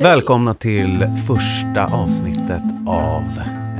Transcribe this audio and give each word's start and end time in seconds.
Välkomna 0.00 0.54
till 0.54 1.06
första 1.26 1.86
avsnittet 1.86 2.62
av 2.86 3.22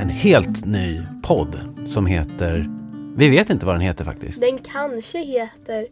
en 0.01 0.09
helt 0.09 0.65
ny 0.65 1.01
podd 1.23 1.59
som 1.87 2.05
heter... 2.05 2.69
Vi 3.15 3.29
vet 3.29 3.49
inte 3.49 3.65
vad 3.65 3.75
den 3.75 3.81
heter 3.81 4.05
faktiskt. 4.05 4.41
Den 4.41 4.59
kanske 4.59 5.19
heter 5.19 5.87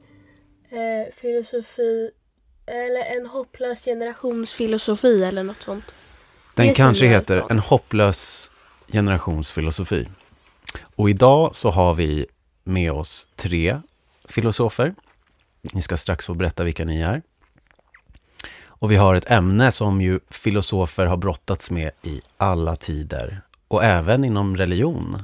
eh, 0.70 1.14
filosofi 1.16 2.10
eller 2.66 3.18
en 3.18 3.26
hopplös 3.26 3.86
generationsfilosofi 3.86 5.24
eller 5.24 5.44
något 5.44 5.62
sånt. 5.62 5.84
Den 6.56 6.68
det 6.68 6.74
kanske 6.74 7.08
heter. 7.08 7.44
En 7.50 7.60
hopplös 7.60 8.52
generationsfilosofi. 8.88 10.08
Och 10.96 11.10
idag 11.10 11.56
så 11.56 11.70
har 11.70 11.94
vi 11.94 12.26
med 12.64 12.92
oss 12.92 13.28
tre 13.36 13.80
filosofer. 14.26 14.94
Ni 15.74 15.82
ska 15.82 15.98
strax 15.98 16.26
få 16.26 16.34
berätta 16.34 16.64
vilka 16.64 16.86
ni 16.86 17.02
är. 17.02 17.22
Och 18.80 18.92
vi 18.92 18.96
har 18.96 19.16
ett 19.16 19.32
ämne 19.32 19.72
som 19.72 20.02
ju 20.02 20.20
filosofer 20.30 21.06
har 21.06 21.18
brottats 21.18 21.72
med 21.72 21.92
i 22.02 22.22
alla 22.38 22.76
tider. 22.76 23.42
Och 23.68 23.84
även 23.84 24.24
inom 24.26 24.58
religion. 24.58 25.24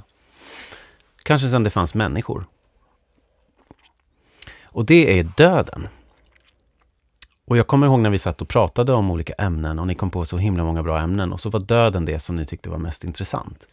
Kanske 1.24 1.50
sedan 1.50 1.64
det 1.64 1.70
fanns 1.70 1.94
människor. 1.94 2.46
Och 4.64 4.86
det 4.86 5.20
är 5.20 5.24
döden. 5.38 5.88
Och 7.46 7.58
jag 7.58 7.68
kommer 7.68 7.88
ihåg 7.88 8.00
när 8.00 8.10
vi 8.10 8.20
satt 8.20 8.42
och 8.42 8.48
pratade 8.50 8.94
om 8.94 9.12
olika 9.12 9.34
ämnen 9.34 9.80
och 9.80 9.88
ni 9.88 9.96
kom 9.96 10.10
på 10.10 10.26
så 10.26 10.38
himla 10.38 10.64
många 10.64 10.84
bra 10.84 11.00
ämnen 11.00 11.34
och 11.34 11.42
så 11.42 11.50
var 11.50 11.60
döden 11.60 12.06
det 12.06 12.20
som 12.20 12.36
ni 12.36 12.46
tyckte 12.46 12.70
var 12.70 12.78
mest 12.78 13.04
intressant. 13.04 13.68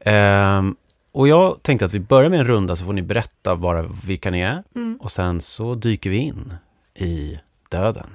Ehm, 0.00 0.76
och 1.12 1.28
jag 1.28 1.62
tänkte 1.62 1.84
att 1.84 1.94
vi 1.94 2.00
börjar 2.00 2.30
med 2.30 2.40
en 2.40 2.46
runda 2.46 2.76
så 2.76 2.84
får 2.84 2.92
ni 2.92 3.02
berätta 3.02 3.56
bara 3.56 3.82
vilka 3.82 4.30
ni 4.30 4.40
är 4.40 4.62
Mm. 4.74 4.98
och 5.00 5.12
sen 5.12 5.40
så 5.40 5.74
dyker 5.74 6.10
vi 6.10 6.16
in 6.16 6.54
i 6.94 7.40
döden. 7.68 8.06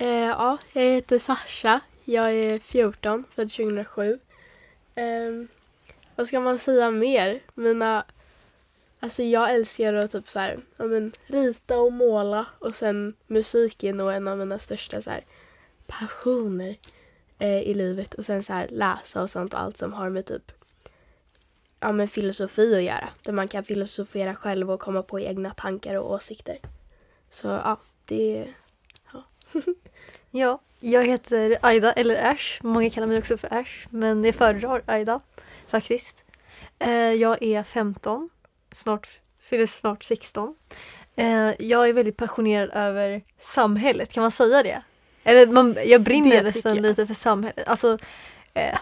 Eh, 0.00 0.08
ja, 0.08 0.58
jag 0.72 0.82
heter 0.82 1.18
Sasha. 1.18 1.80
Jag 2.04 2.34
är 2.34 2.58
14, 2.58 3.24
född 3.34 3.50
2007. 3.50 4.18
Eh, 4.94 5.04
vad 6.16 6.26
ska 6.26 6.40
man 6.40 6.58
säga 6.58 6.90
mer? 6.90 7.40
Mina, 7.54 8.04
alltså 9.00 9.22
jag 9.22 9.54
älskar 9.54 9.94
att 9.94 10.10
typ 10.10 10.28
så 10.28 10.38
här, 10.38 10.60
ja, 10.76 10.84
men, 10.84 11.12
rita 11.26 11.78
och 11.78 11.92
måla 11.92 12.46
och 12.58 12.76
sen 12.76 13.14
musik 13.26 13.84
är 13.84 13.92
nog 13.92 14.12
en 14.12 14.28
av 14.28 14.38
mina 14.38 14.58
största 14.58 15.02
så 15.02 15.10
här, 15.10 15.24
passioner 15.86 16.76
eh, 17.38 17.62
i 17.62 17.74
livet 17.74 18.14
och 18.14 18.24
sen 18.24 18.42
så 18.42 18.52
här 18.52 18.68
läsa 18.68 19.22
och 19.22 19.30
sånt 19.30 19.54
och 19.54 19.60
allt 19.60 19.76
som 19.76 19.92
har 19.92 20.10
med 20.10 20.26
typ 20.26 20.52
ja, 21.80 21.92
men 21.92 22.08
filosofi 22.08 22.76
att 22.76 22.82
göra. 22.82 23.08
Där 23.22 23.32
man 23.32 23.48
kan 23.48 23.64
filosofera 23.64 24.34
själv 24.34 24.70
och 24.70 24.80
komma 24.80 25.02
på 25.02 25.20
egna 25.20 25.50
tankar 25.50 25.94
och 25.94 26.10
åsikter. 26.12 26.58
Så 27.30 27.48
ja, 27.48 27.76
det 28.04 28.54
Ja, 30.30 30.60
jag 30.80 31.04
heter 31.04 31.58
Aida, 31.62 31.92
eller 31.92 32.30
Ash. 32.32 32.58
Många 32.62 32.90
kallar 32.90 33.06
mig 33.06 33.18
också 33.18 33.38
för 33.38 33.54
Ash, 33.54 33.86
men 33.90 34.24
jag 34.24 34.34
föredrar 34.34 34.82
Aida 34.86 35.20
faktiskt. 35.68 36.24
Eh, 36.78 36.90
jag 36.92 37.42
är 37.42 37.62
15, 37.62 38.30
snart, 38.72 39.08
fyller 39.40 39.66
snart 39.66 40.04
16. 40.04 40.54
Eh, 41.16 41.50
jag 41.58 41.88
är 41.88 41.92
väldigt 41.92 42.16
passionerad 42.16 42.70
över 42.72 43.22
samhället, 43.40 44.12
kan 44.12 44.20
man 44.20 44.30
säga 44.30 44.62
det? 44.62 44.82
Eller 45.24 45.46
man, 45.46 45.76
jag 45.86 46.00
brinner 46.02 46.36
Det 46.36 46.42
nästan 46.42 46.74
jag. 46.76 46.82
lite 46.82 47.06
för 47.06 47.14
samhället. 47.14 47.68
Alltså, 47.68 47.98
eh, 48.54 48.78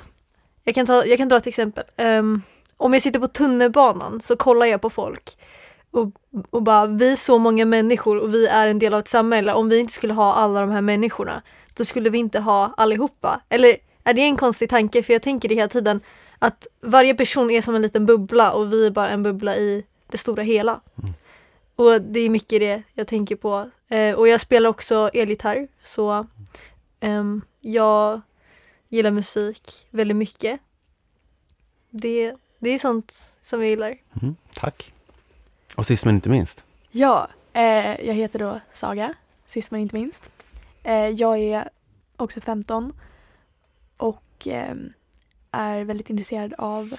jag, 0.64 0.74
kan 0.74 0.86
ta, 0.86 1.04
jag 1.06 1.18
kan 1.18 1.28
dra 1.28 1.36
ett 1.36 1.46
exempel. 1.46 1.84
Ehm, 1.96 2.42
om 2.76 2.92
jag 2.92 3.02
sitter 3.02 3.20
på 3.20 3.26
tunnelbanan 3.26 4.20
så 4.20 4.36
kollar 4.36 4.66
jag 4.66 4.80
på 4.80 4.90
folk 4.90 5.38
och, 5.90 6.12
och 6.50 6.62
bara, 6.62 6.86
vi 6.86 7.12
är 7.12 7.16
så 7.16 7.38
många 7.38 7.64
människor 7.64 8.18
och 8.18 8.34
vi 8.34 8.46
är 8.46 8.68
en 8.68 8.78
del 8.78 8.94
av 8.94 9.00
ett 9.00 9.08
samhälle. 9.08 9.52
Om 9.52 9.68
vi 9.68 9.78
inte 9.78 9.92
skulle 9.92 10.12
ha 10.12 10.32
alla 10.32 10.60
de 10.60 10.70
här 10.70 10.80
människorna, 10.80 11.42
då 11.74 11.84
skulle 11.84 12.10
vi 12.10 12.18
inte 12.18 12.40
ha 12.40 12.74
allihopa. 12.76 13.40
Eller 13.48 13.76
är 14.04 14.14
det 14.14 14.22
en 14.22 14.36
konstig 14.36 14.70
tanke? 14.70 15.02
För 15.02 15.12
jag 15.12 15.22
tänker 15.22 15.48
det 15.48 15.54
hela 15.54 15.68
tiden, 15.68 16.00
att 16.38 16.66
varje 16.80 17.14
person 17.14 17.50
är 17.50 17.62
som 17.62 17.74
en 17.74 17.82
liten 17.82 18.06
bubbla 18.06 18.52
och 18.52 18.72
vi 18.72 18.86
är 18.86 18.90
bara 18.90 19.08
en 19.08 19.22
bubbla 19.22 19.56
i 19.56 19.84
det 20.10 20.18
stora 20.18 20.42
hela. 20.42 20.80
Mm. 21.02 21.14
Och 21.76 22.02
det 22.02 22.20
är 22.20 22.30
mycket 22.30 22.60
det 22.60 22.82
jag 22.94 23.06
tänker 23.06 23.36
på. 23.36 23.70
Eh, 23.88 24.14
och 24.14 24.28
jag 24.28 24.40
spelar 24.40 24.70
också 24.70 25.10
elgitarr, 25.14 25.68
så 25.84 26.26
ehm, 27.00 27.42
jag 27.60 28.20
gillar 28.88 29.10
musik 29.10 29.86
väldigt 29.90 30.16
mycket. 30.16 30.60
Det, 31.90 32.34
det 32.58 32.70
är 32.70 32.78
sånt 32.78 33.36
som 33.42 33.60
jag 33.60 33.70
gillar. 33.70 33.96
Mm, 34.22 34.36
tack. 34.54 34.92
Och 35.78 35.86
sist 35.86 36.04
men 36.04 36.14
inte 36.14 36.28
minst. 36.28 36.64
Ja, 36.90 37.28
eh, 37.52 38.06
jag 38.06 38.14
heter 38.14 38.38
då 38.38 38.60
Saga, 38.72 39.14
sist 39.46 39.70
men 39.70 39.80
inte 39.80 39.96
minst. 39.96 40.30
Eh, 40.82 41.08
jag 41.08 41.38
är 41.38 41.68
också 42.16 42.40
15 42.40 42.92
och 43.96 44.46
eh, 44.46 44.74
är 45.50 45.84
väldigt 45.84 46.10
intresserad 46.10 46.54
av 46.58 46.94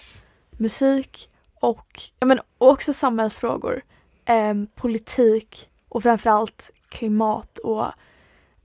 musik 0.51 1.29
och, 1.53 1.87
ja, 2.19 2.25
men, 2.25 2.39
och 2.57 2.69
också 2.69 2.93
samhällsfrågor, 2.93 3.81
eh, 4.25 4.53
politik 4.75 5.69
och 5.89 6.03
framförallt 6.03 6.71
klimat 6.89 7.57
och 7.57 7.85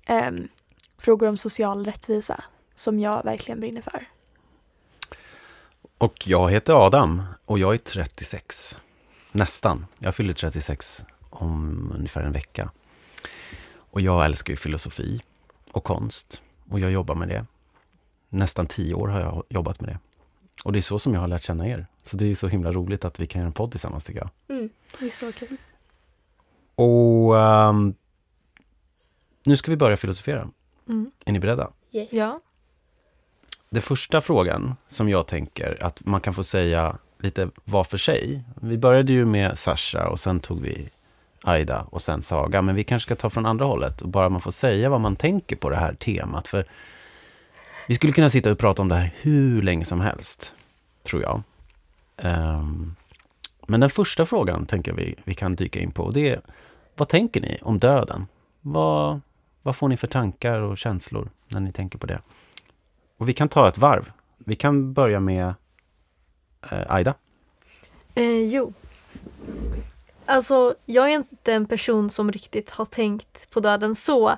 eh, 0.07 0.33
frågor 0.99 1.29
om 1.29 1.37
social 1.37 1.85
rättvisa 1.85 2.45
som 2.75 3.01
jag 3.01 3.25
verkligen 3.25 3.61
brinner 3.61 3.83
för. 3.83 4.07
Och 5.99 6.15
jag 6.27 6.51
heter 6.51 6.87
Adam 6.87 7.23
och 7.45 7.59
jag 7.59 7.75
är 7.75 7.79
36. 7.79 8.79
Nästan. 9.37 9.87
Jag 9.99 10.15
fyller 10.15 10.33
36 10.33 11.05
om 11.31 11.93
ungefär 11.97 12.23
en 12.23 12.33
vecka. 12.33 12.71
Och 13.77 14.01
jag 14.01 14.25
älskar 14.25 14.53
ju 14.53 14.57
filosofi 14.57 15.21
och 15.73 15.85
konst. 15.85 16.43
Och 16.71 16.81
jag 16.81 16.91
jobbar 16.91 17.15
med 17.15 17.29
det. 17.29 17.47
Nästan 18.29 18.67
tio 18.67 18.95
år 18.95 19.09
har 19.09 19.21
jag 19.21 19.45
jobbat 19.49 19.81
med 19.81 19.91
det. 19.91 19.99
Och 20.65 20.73
det 20.73 20.79
är 20.79 20.83
så 20.83 20.99
som 20.99 21.15
jag 21.15 21.21
har 21.21 21.29
lärt 21.29 21.43
känna 21.43 21.69
er. 21.69 21.87
Så 22.05 22.17
det 22.17 22.31
är 22.31 22.35
så 22.35 22.49
himla 22.49 22.73
roligt 22.73 23.05
att 23.05 23.21
vi 23.21 23.27
kan 23.27 23.41
göra 23.41 23.47
en 23.47 23.53
podd 23.53 23.71
tillsammans 23.71 24.05
tycker 24.05 24.21
jag. 24.21 24.57
mm. 24.57 24.71
Det 25.01 25.07
är 25.07 25.11
så 25.11 25.33
kul. 25.33 25.57
Och 26.75 27.41
ehm, 27.41 27.95
nu 29.45 29.57
ska 29.57 29.71
vi 29.71 29.77
börja 29.77 29.97
filosofera. 29.97 30.51
Mm. 30.89 31.11
Är 31.25 31.33
ni 31.33 31.41
beredda? 31.41 31.71
yes. 31.93 32.09
Ja. 32.13 32.41
Den 33.71 33.83
första 33.83 34.21
frågan 34.21 34.77
som 34.89 35.09
jag 35.09 35.27
tänker 35.27 35.85
att 35.85 36.05
man 36.07 36.21
kan 36.21 36.35
få 36.35 36.43
säga 36.43 36.99
lite 37.25 37.49
var 37.65 37.85
för 37.85 37.97
sig. 37.97 38.43
Vi 38.61 38.79
började 38.79 39.13
ju 39.13 39.25
med 39.25 39.59
Sasha 39.59 40.09
och 40.09 40.21
sen 40.21 40.41
tog 40.41 40.61
vi 40.61 40.89
Aida 41.45 41.87
och 41.91 42.03
sen 42.03 42.23
Saga. 42.23 42.63
Men 42.63 42.75
vi 42.75 42.85
kanske 42.85 43.07
ska 43.07 43.15
ta 43.15 43.31
från 43.31 43.47
andra 43.47 43.65
hållet 43.65 44.03
och 44.03 44.09
bara 44.09 44.29
man 44.29 44.41
får 44.41 44.51
säga 44.51 44.89
vad 44.89 45.01
man 45.01 45.17
tänker 45.17 45.57
på 45.57 45.71
det 45.71 45.77
här 45.77 45.95
temat. 45.95 46.49
För 46.49 46.67
vi 47.89 47.95
skulle 47.95 48.13
kunna 48.13 48.31
sitta 48.31 48.51
och 48.51 48.59
prata 48.59 48.83
om 48.83 48.89
det 48.89 48.95
här 48.95 49.15
hur 49.21 49.63
länge 49.63 49.85
som 49.85 50.01
helst, 50.01 50.55
tror 51.03 51.23
jag. 51.23 51.43
Um, 52.23 52.97
men 53.67 53.81
den 53.81 53.91
första 53.91 54.27
frågan 54.27 54.67
tänker 54.67 54.91
jag 54.91 54.97
vi, 54.97 55.15
vi 55.25 55.35
kan 55.35 55.55
dyka 55.57 55.81
in 55.81 55.91
på. 55.91 56.03
Och 56.03 56.13
det 56.13 56.31
är, 56.31 56.41
vad 56.97 57.09
tänker 57.09 57.41
ni 57.41 57.59
om 57.63 57.79
döden? 57.79 58.27
Vad, 58.61 59.21
vad 59.63 59.77
får 59.77 59.89
ni 59.89 59.97
för 59.97 60.07
tankar 60.07 60.61
och 60.61 60.79
känslor 60.79 61.31
när 61.49 61.61
ni 61.61 61.73
tänker 61.73 61.99
på 61.99 62.07
det? 62.07 62.21
Och 63.19 63.29
vi 63.29 63.33
kan 63.33 63.49
ta 63.49 63.69
ett 63.69 63.79
varv. 63.79 64.13
Vi 64.39 64.57
kan 64.57 64.93
börja 64.93 65.21
med 65.21 65.55
eh, 66.71 66.95
Aida. 66.95 67.15
Eh, 68.15 68.45
jo. 68.45 68.73
Alltså, 70.27 70.75
jag 70.87 71.11
är 71.11 71.15
inte 71.15 71.53
en 71.53 71.67
person 71.67 72.11
som 72.11 72.33
riktigt 72.33 72.71
har 72.71 72.85
tänkt 72.85 73.51
på 73.51 73.61
döden 73.61 73.95
så. 73.95 74.37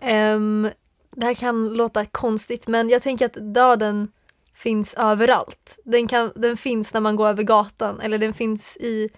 Ehm, 0.00 0.68
det 1.10 1.26
här 1.26 1.34
kan 1.34 1.74
låta 1.74 2.04
konstigt, 2.04 2.68
men 2.68 2.88
jag 2.88 3.02
tänker 3.02 3.26
att 3.26 3.54
döden 3.54 4.12
finns 4.54 4.94
överallt. 4.94 5.78
Den, 5.84 6.08
kan, 6.08 6.32
den 6.34 6.56
finns 6.56 6.94
när 6.94 7.00
man 7.00 7.16
går 7.16 7.28
över 7.28 7.42
gatan, 7.42 8.00
eller 8.00 8.18
den 8.18 8.34
finns 8.34 8.76
i 8.76 9.08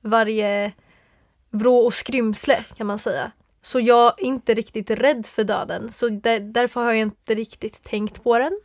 varje 0.00 0.72
vrå 1.50 1.76
och 1.76 1.94
skrymsle, 1.94 2.64
kan 2.76 2.86
man 2.86 2.98
säga. 2.98 3.30
Så 3.62 3.80
jag 3.80 4.20
är 4.20 4.24
inte 4.24 4.54
riktigt 4.54 4.90
rädd 4.90 5.26
för 5.26 5.44
döden, 5.44 5.92
så 5.92 6.08
där, 6.08 6.40
därför 6.40 6.80
har 6.80 6.92
jag 6.92 7.00
inte 7.00 7.34
riktigt 7.34 7.82
tänkt 7.84 8.24
på 8.24 8.38
den. 8.38 8.60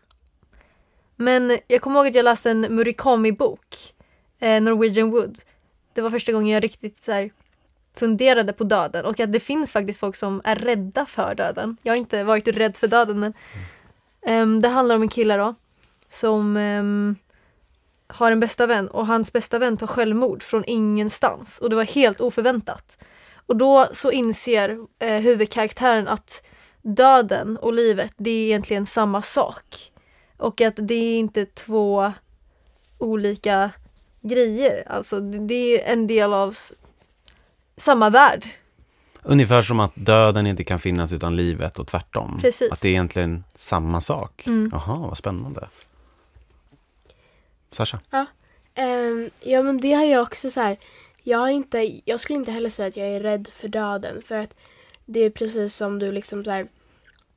Men 1.21 1.57
jag 1.67 1.81
kommer 1.81 1.99
ihåg 1.99 2.07
att 2.07 2.15
jag 2.15 2.23
läste 2.23 2.51
en 2.51 2.65
Murakami-bok, 2.75 3.93
eh, 4.39 4.61
Norwegian 4.61 5.11
Wood. 5.11 5.39
Det 5.93 6.01
var 6.01 6.09
första 6.09 6.31
gången 6.31 6.53
jag 6.53 6.63
riktigt 6.63 6.97
så 6.97 7.11
här, 7.11 7.31
funderade 7.95 8.53
på 8.53 8.63
döden 8.63 9.05
och 9.05 9.19
att 9.19 9.31
det 9.31 9.39
finns 9.39 9.71
faktiskt 9.71 9.99
folk 9.99 10.15
som 10.15 10.41
är 10.43 10.55
rädda 10.55 11.05
för 11.05 11.35
döden. 11.35 11.77
Jag 11.83 11.93
har 11.93 11.97
inte 11.97 12.23
varit 12.23 12.47
rädd 12.47 12.77
för 12.77 12.87
döden 12.87 13.19
men 13.19 13.33
um, 14.41 14.61
det 14.61 14.67
handlar 14.67 14.95
om 14.95 15.01
en 15.01 15.09
kille 15.09 15.37
då 15.37 15.55
som 16.09 16.57
um, 16.57 17.15
har 18.07 18.31
en 18.31 18.39
bästa 18.39 18.67
vän 18.67 18.87
och 18.87 19.07
hans 19.07 19.33
bästa 19.33 19.59
vän 19.59 19.77
tar 19.77 19.87
självmord 19.87 20.43
från 20.43 20.65
ingenstans 20.65 21.59
och 21.59 21.69
det 21.69 21.75
var 21.75 21.83
helt 21.83 22.21
oförväntat. 22.21 23.03
Och 23.45 23.55
då 23.55 23.87
så 23.93 24.11
inser 24.11 24.77
eh, 24.99 25.21
huvudkaraktären 25.21 26.07
att 26.07 26.45
döden 26.81 27.57
och 27.57 27.73
livet 27.73 28.13
det 28.17 28.29
är 28.29 28.45
egentligen 28.45 28.85
samma 28.85 29.21
sak. 29.21 29.91
Och 30.39 30.61
att 30.61 30.73
det 30.77 30.95
är 30.95 31.19
inte 31.19 31.45
två 31.45 32.13
olika 32.97 33.71
grejer. 34.21 34.83
Alltså 34.87 35.19
det, 35.19 35.81
är 35.81 35.93
en 35.93 36.07
del 36.07 36.33
av 36.33 36.55
samma 37.77 38.09
värld. 38.09 38.45
Ungefär 39.23 39.61
som 39.61 39.79
att 39.79 39.91
döden 39.95 40.47
inte 40.47 40.63
kan 40.63 40.79
finnas 40.79 41.13
utan 41.13 41.35
livet 41.35 41.79
och 41.79 41.87
tvärtom. 41.87 42.39
Precis. 42.41 42.71
Att 42.71 42.81
det 42.81 42.87
är 42.87 42.91
egentligen 42.91 43.43
samma 43.55 44.01
sak. 44.01 44.47
Mm. 44.47 44.69
Jaha, 44.73 44.97
vad 44.97 45.17
spännande. 45.17 45.67
Sasha? 47.71 47.99
Ehm, 48.75 49.29
ja 49.41 49.63
men 49.63 49.77
det 49.77 49.93
har 49.93 50.05
jag 50.05 50.21
också 50.21 50.51
så 50.51 50.61
här. 50.61 50.77
Jag, 51.23 51.37
har 51.37 51.49
inte, 51.49 51.99
jag 52.05 52.19
skulle 52.19 52.39
inte 52.39 52.51
heller 52.51 52.69
säga 52.69 52.87
att 52.87 52.97
jag 52.97 53.07
är 53.07 53.19
rädd 53.19 53.49
för 53.53 53.67
döden. 53.67 54.21
För 54.25 54.37
att 54.37 54.55
det 55.05 55.19
är 55.19 55.29
precis 55.29 55.75
som 55.75 55.99
du 55.99 56.11
liksom 56.11 56.43
så 56.43 56.51
här, 56.51 56.67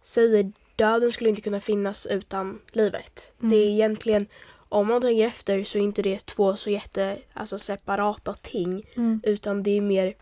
säger. 0.03 0.53
Döden 0.77 1.13
skulle 1.13 1.31
inte 1.31 1.43
kunna 1.43 1.61
finnas 1.61 2.07
utan 2.07 2.61
livet. 2.73 3.33
Mm. 3.41 3.51
Det 3.51 3.57
är 3.57 3.69
egentligen, 3.69 4.27
om 4.69 4.87
man 4.87 5.01
tänker 5.01 5.27
efter 5.27 5.65
så 5.65 5.79
är 5.79 5.83
inte 5.83 6.03
det 6.03 6.27
två 6.27 6.57
så 6.57 6.71
jätte, 6.71 7.19
alltså 7.33 7.59
separata 7.59 8.35
ting. 8.43 8.87
Mm. 8.97 9.21
Utan 9.25 9.63
det 9.63 9.71
är 9.71 9.81
mer 9.81 10.15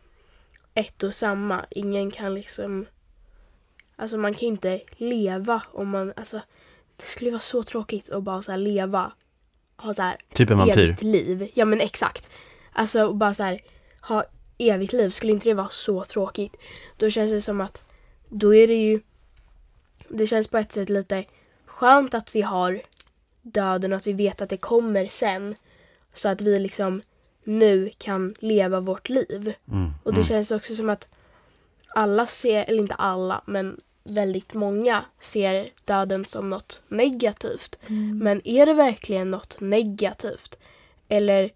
ett 0.75 1.03
och 1.03 1.15
samma. 1.15 1.65
Ingen 1.71 2.11
kan 2.11 2.35
liksom... 2.35 2.87
Alltså 3.97 4.17
man 4.17 4.35
kan 4.35 4.49
inte 4.49 4.81
leva 4.97 5.63
om 5.73 5.89
man... 5.89 6.13
Alltså 6.17 6.41
det 6.97 7.05
skulle 7.07 7.31
vara 7.31 7.41
så 7.41 7.63
tråkigt 7.63 8.11
att 8.11 8.23
bara 8.23 8.43
så 8.43 8.51
här 8.51 8.59
leva. 8.59 9.13
Ha 9.77 9.95
så 9.95 10.03
här 10.03 10.17
Typ 10.33 10.51
en 10.51 10.59
vampyr. 10.59 10.79
evigt 10.79 11.03
liv. 11.03 11.51
Ja 11.55 11.65
men 11.65 11.81
exakt. 11.81 12.29
Alltså 12.73 13.07
och 13.07 13.17
bara 13.17 13.35
så 13.35 13.43
här 13.43 13.61
ha 14.01 14.25
evigt 14.59 14.93
liv. 14.93 15.11
Skulle 15.11 15.33
inte 15.33 15.49
det 15.49 15.55
vara 15.55 15.69
så 15.71 16.05
tråkigt? 16.05 16.57
Då 16.97 17.11
känns 17.11 17.31
det 17.31 17.41
som 17.41 17.61
att 17.61 17.83
då 18.29 18.55
är 18.55 18.67
det 18.67 18.75
ju... 18.75 19.01
Det 20.11 20.27
känns 20.27 20.49
på 20.49 20.59
ett 20.59 20.73
sätt 20.73 20.89
lite 20.89 21.25
skönt 21.67 22.15
att 22.15 22.35
vi 22.35 22.43
har 22.43 22.83
döden 23.43 23.93
och 23.93 23.97
att 23.97 24.07
vi 24.07 24.13
vet 24.13 24.41
att 24.41 24.49
det 24.49 24.57
kommer 24.57 25.07
sen. 25.07 25.55
Så 26.15 26.29
att 26.29 26.41
vi 26.41 26.59
liksom 26.59 27.03
nu 27.45 27.91
kan 27.99 28.35
leva 28.39 28.81
vårt 28.81 29.09
liv. 29.09 29.55
Mm. 29.73 29.91
Och 30.03 30.13
det 30.13 30.21
mm. 30.21 30.29
känns 30.29 30.51
också 30.51 30.75
som 30.75 30.89
att 30.89 31.09
alla 31.89 32.27
ser, 32.27 32.65
eller 32.69 32.83
inte 32.83 32.95
alla, 32.95 33.43
men 33.47 33.81
väldigt 34.05 34.55
många 34.55 35.05
ser 35.21 35.71
döden 35.85 36.25
som 36.25 36.51
något 36.51 36.83
negativt. 36.89 37.79
Mm. 37.87 38.19
Men 38.19 38.49
är 38.49 38.67
det 38.67 38.75
verkligen 38.75 39.31
något 39.31 39.61
negativt? 39.61 40.59
Eller 41.09 41.51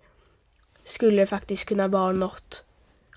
skulle 0.84 1.22
det 1.22 1.26
faktiskt 1.26 1.64
kunna 1.64 1.88
vara 1.88 2.12
något 2.12 2.64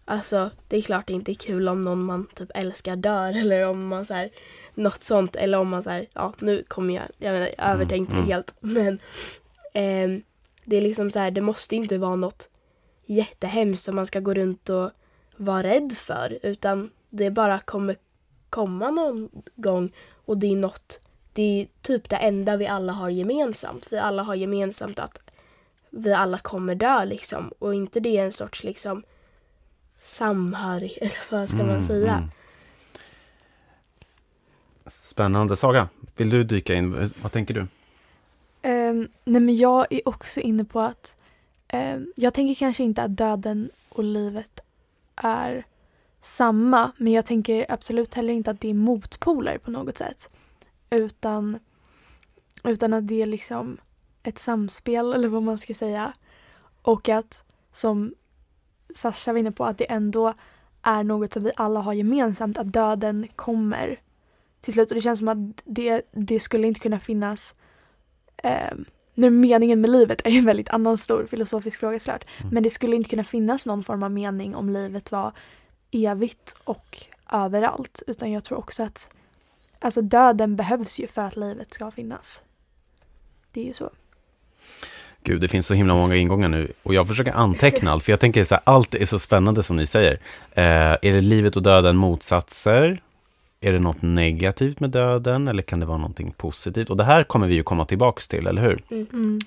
Alltså 0.10 0.52
det 0.68 0.78
är 0.78 0.82
klart 0.82 1.08
det 1.08 1.14
inte 1.14 1.32
är 1.32 1.36
kul 1.36 1.68
om 1.68 1.82
någon 1.82 2.04
man 2.04 2.28
typ 2.36 2.52
älskar 2.56 2.96
dör 2.96 3.32
eller 3.42 3.70
om 3.70 3.88
man 3.88 4.06
så 4.06 4.14
här 4.14 4.30
något 4.78 5.04
sånt 5.04 5.36
eller 5.36 5.58
om 5.58 5.70
man 5.70 5.84
så 5.84 5.90
här, 5.90 6.08
ja 6.14 6.34
nu 6.40 6.64
kommer 6.68 6.94
jag, 6.96 7.04
jag 7.18 7.34
menar 7.34 7.50
jag 7.58 7.68
övertänkte 7.68 8.16
det 8.16 8.20
mm. 8.20 8.32
helt 8.32 8.54
men 8.60 9.00
ehm, 9.74 10.22
det 10.66 10.78
är 10.78 10.82
liksom 10.82 11.12
så 11.12 11.20
här, 11.20 11.32
det 11.32 11.42
måste 11.42 11.76
inte 11.76 11.98
vara 11.98 12.16
något 12.16 12.50
jättehemskt 13.06 13.84
som 13.84 13.96
man 13.96 14.06
ska 14.06 14.20
gå 14.20 14.34
runt 14.34 14.70
och 14.70 14.92
vara 15.38 15.64
rädd 15.64 15.94
för 15.98 16.40
utan 16.44 16.90
det 17.10 17.32
bara 17.32 17.60
kommer 17.60 17.96
komma 18.50 18.92
någon 18.92 19.30
gång 19.56 19.92
och 20.26 20.38
det 20.38 20.48
är 20.48 20.56
något, 20.56 21.00
det 21.34 21.62
är 21.62 21.68
typ 21.82 22.10
det 22.10 22.16
enda 22.16 22.58
vi 22.58 22.68
alla 22.68 22.94
har 22.94 23.10
gemensamt. 23.10 23.88
Vi 23.92 23.98
alla 23.98 24.24
har 24.24 24.36
gemensamt 24.36 25.00
att 25.00 25.20
vi 25.90 26.14
alla 26.14 26.38
kommer 26.38 26.76
dö 26.76 27.06
liksom 27.06 27.52
och 27.60 27.76
inte 27.76 28.00
det 28.00 28.18
är 28.18 28.26
en 28.26 28.32
sorts 28.32 28.64
liksom 28.64 29.04
samhörighet, 30.00 31.02
eller 31.02 31.40
vad 31.40 31.50
ska 31.50 31.58
man 31.58 31.70
Mm, 31.70 31.88
säga? 31.88 32.14
mm. 32.14 32.30
Spännande. 34.88 35.56
Saga, 35.56 35.90
vill 36.16 36.30
du 36.30 36.44
dyka 36.44 36.74
in? 36.74 37.12
Vad 37.22 37.32
tänker 37.32 37.54
du? 37.54 37.62
Um, 38.70 39.08
nej 39.24 39.42
men 39.42 39.58
jag 39.58 39.88
är 39.90 40.08
också 40.08 40.40
inne 40.40 40.66
på 40.66 40.80
att 40.80 41.16
um, 41.74 42.14
jag 42.16 42.34
tänker 42.34 42.56
kanske 42.56 42.84
inte 42.84 43.04
att 43.04 43.18
döden 43.18 43.70
och 43.90 44.04
livet 44.04 44.60
är 45.16 45.66
samma 46.22 46.92
men 46.98 47.14
jag 47.14 47.26
tänker 47.26 47.66
absolut 47.72 48.14
heller 48.14 48.34
inte 48.34 48.52
att 48.52 48.62
det 48.62 48.70
är 48.70 48.74
motpoler 48.74 49.58
på 49.58 49.72
något 49.72 49.98
sätt. 49.98 50.34
Utan, 50.90 51.60
utan 52.64 52.94
att 52.94 53.08
det 53.08 53.22
är 53.22 53.26
liksom 53.26 53.78
ett 54.24 54.40
samspel 54.40 55.14
eller 55.14 55.28
vad 55.28 55.44
man 55.44 55.58
ska 55.58 55.74
säga. 55.74 56.14
Och 56.82 57.10
att 57.10 57.44
som 57.72 58.14
Sasha 58.96 59.32
var 59.32 59.40
inne 59.40 59.52
på 59.52 59.66
att 59.66 59.78
det 59.78 59.92
ändå 59.92 60.34
är 60.82 61.04
något 61.04 61.34
som 61.34 61.44
vi 61.44 61.52
alla 61.56 61.80
har 61.80 61.94
gemensamt 61.94 62.58
att 62.58 62.74
döden 62.74 63.28
kommer 63.36 64.00
till 64.68 64.74
slut 64.74 64.92
och 64.92 64.96
det 64.96 65.02
känns 65.02 65.20
som 65.20 65.28
att 65.28 65.62
det, 65.66 66.02
det 66.12 66.40
skulle 66.40 66.68
inte 66.68 66.80
kunna 66.80 67.00
finnas 67.00 67.56
eh, 68.44 68.74
nu 69.14 69.30
meningen 69.30 69.82
med 69.82 69.90
livet 69.90 70.22
är 70.26 70.30
ju 70.30 70.38
en 70.38 70.46
väldigt 70.46 70.70
annan 70.70 70.98
stor 70.98 71.26
filosofisk 71.26 71.80
fråga 71.80 72.00
såklart. 72.00 72.26
Mm. 72.38 72.54
Men 72.54 72.64
det 72.64 72.70
skulle 72.70 72.96
inte 72.96 73.10
kunna 73.10 73.24
finnas 73.24 73.66
någon 73.66 73.84
form 73.84 74.04
av 74.04 74.12
mening 74.12 74.56
om 74.56 74.70
livet 74.70 75.12
var 75.12 75.32
evigt 75.92 76.56
och 76.64 76.98
överallt. 77.32 78.04
Utan 78.08 78.32
jag 78.32 78.44
tror 78.44 78.58
också 78.58 78.84
att 78.84 79.10
alltså 79.80 80.02
döden 80.02 80.56
behövs 80.56 81.00
ju 81.00 81.08
för 81.08 81.22
att 81.22 81.36
livet 81.36 81.74
ska 81.74 81.92
finnas. 81.92 82.42
Det 83.52 83.62
är 83.62 83.66
ju 83.66 83.74
så. 83.74 83.90
Gud, 85.24 85.42
det 85.42 85.48
finns 85.48 85.68
så 85.68 85.74
himla 85.74 85.96
många 85.96 86.16
ingångar 86.16 86.50
nu 86.50 86.74
och 86.84 86.94
jag 86.94 87.08
försöker 87.08 87.32
anteckna 87.32 87.92
allt, 87.92 88.04
för 88.04 88.12
jag 88.12 88.20
tänker 88.20 88.44
så 88.44 88.56
här, 88.56 88.62
allt 88.66 88.96
är 88.96 89.06
så 89.06 89.20
spännande 89.20 89.64
som 89.64 89.76
ni 89.76 89.86
säger. 89.86 90.14
Eh, 90.52 90.64
är 91.02 91.12
det 91.12 91.22
livet 91.22 91.56
och 91.56 91.64
döden 91.64 91.98
motsatser? 91.98 93.02
Är 93.62 93.72
det 93.72 93.80
något 93.80 94.02
negativt 94.02 94.80
med 94.80 94.90
döden 94.90 95.48
eller 95.48 95.64
kan 95.64 95.80
det 95.80 95.86
vara 95.86 95.98
någonting 95.98 96.32
positivt? 96.32 96.90
Och 96.90 96.98
det 96.98 97.04
här 97.04 97.24
kommer 97.24 97.48
vi 97.48 97.56
ju 97.56 97.64
komma 97.64 97.86
tillbaks 97.86 98.28
till, 98.28 98.48
eller 98.48 98.62
hur? 98.62 98.84
Mm. 98.90 99.40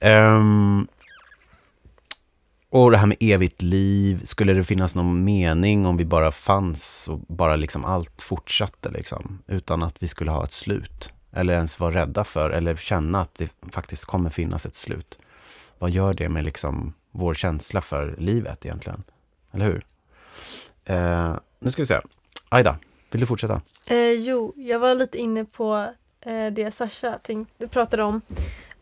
Ehm, 0.00 0.88
och 2.70 2.90
det 2.90 2.96
här 2.96 3.06
med 3.06 3.16
evigt 3.20 3.62
liv, 3.62 4.24
skulle 4.24 4.52
det 4.52 4.64
finnas 4.64 4.94
någon 4.94 5.24
mening 5.24 5.86
om 5.86 5.96
vi 5.96 6.04
bara 6.04 6.30
fanns 6.30 7.08
och 7.08 7.18
bara 7.18 7.56
liksom 7.56 7.84
allt 7.84 8.22
fortsatte 8.22 8.90
liksom, 8.90 9.38
utan 9.46 9.82
att 9.82 10.02
vi 10.02 10.08
skulle 10.08 10.30
ha 10.30 10.44
ett 10.44 10.52
slut? 10.52 11.12
Eller 11.32 11.54
ens 11.54 11.80
vara 11.80 11.94
rädda 11.94 12.24
för, 12.24 12.50
eller 12.50 12.76
känna 12.76 13.20
att 13.20 13.34
det 13.34 13.48
faktiskt 13.72 14.04
kommer 14.04 14.30
finnas 14.30 14.66
ett 14.66 14.74
slut. 14.74 15.18
Vad 15.78 15.90
gör 15.90 16.14
det 16.14 16.28
med 16.28 16.44
liksom 16.44 16.92
vår 17.10 17.34
känsla 17.34 17.80
för 17.80 18.14
livet 18.18 18.66
egentligen? 18.66 19.02
Eller 19.52 19.64
hur? 19.64 19.86
Eh, 20.84 21.34
nu 21.58 21.70
ska 21.70 21.82
vi 21.82 21.86
se. 21.86 22.00
Aida, 22.48 22.76
vill 23.10 23.20
du 23.20 23.26
fortsätta? 23.26 23.60
Eh, 23.86 24.12
jo, 24.12 24.52
jag 24.56 24.78
var 24.78 24.94
lite 24.94 25.18
inne 25.18 25.44
på 25.44 25.86
eh, 26.20 26.46
det 26.52 26.70
Sasha 26.70 27.18
tänkte, 27.18 27.68
pratade 27.68 28.02
om. 28.02 28.20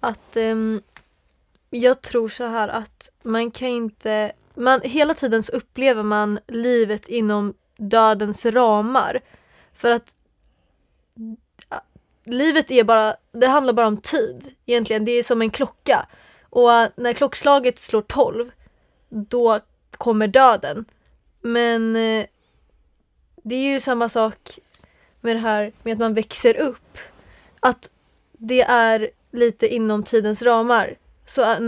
Att 0.01 0.37
eh, 0.37 0.55
jag 1.71 2.03
tror 2.03 2.29
så 2.29 2.45
här 2.45 2.69
att 2.69 3.13
man 3.23 3.51
kan 3.51 3.69
inte... 3.69 4.33
Man, 4.55 4.81
hela 4.85 5.15
tiden 5.15 5.43
så 5.43 5.53
upplever 5.53 6.03
man 6.03 6.39
livet 6.47 7.09
inom 7.09 7.55
dödens 7.77 8.47
ramar. 8.47 9.21
För 9.73 9.91
att 9.91 10.17
livet 12.25 12.71
är 12.71 12.85
bara, 12.85 13.15
det 13.33 13.47
handlar 13.47 13.73
bara 13.73 13.87
om 13.87 13.97
tid 13.97 14.55
egentligen. 14.67 15.05
Det 15.05 15.13
är 15.13 15.23
som 15.23 15.43
en 15.43 15.51
klocka. 15.51 16.07
Och 16.51 16.73
eh, 16.73 16.89
när 16.97 17.13
klockslaget 17.13 17.79
slår 17.79 18.03
12, 18.03 18.51
då 19.09 19.61
kommer 19.91 20.29
döden. 20.29 20.85
Men 21.41 21.97
eh, 21.97 22.27
det 23.49 23.55
är 23.55 23.73
ju 23.73 23.81
samma 23.81 24.09
sak 24.09 24.59
med 25.21 25.37
det 25.37 25.41
här 25.41 25.73
med 25.83 25.93
att 25.93 25.99
man 25.99 26.15
växer 26.15 26.57
upp. 26.57 26.99
Att 27.61 27.91
det 28.33 28.63
är 28.63 29.11
lite 29.33 29.75
inom 29.75 30.03
tidens 30.03 30.43
ramar. 30.43 30.95
Så 31.27 31.43
äh, 31.43 31.59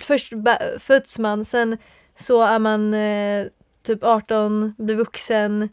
först 0.00 0.32
föds 0.78 1.18
man, 1.18 1.44
sen 1.44 1.78
så 2.18 2.42
är 2.42 2.58
man 2.58 2.94
eh, 2.94 3.46
typ 3.82 4.04
18, 4.04 4.74
blir 4.78 4.96
vuxen, 4.96 5.68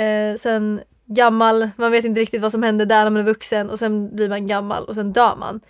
eh, 0.00 0.38
sen 0.38 0.80
gammal, 1.06 1.70
man 1.76 1.92
vet 1.92 2.04
inte 2.04 2.20
riktigt 2.20 2.42
vad 2.42 2.52
som 2.52 2.62
händer 2.62 2.86
där 2.86 3.04
när 3.04 3.10
man 3.10 3.20
är 3.20 3.26
vuxen 3.26 3.70
och 3.70 3.78
sen 3.78 4.16
blir 4.16 4.28
man 4.28 4.46
gammal 4.46 4.84
och 4.84 4.94
sen 4.94 5.12
dör 5.12 5.36
man. 5.36 5.60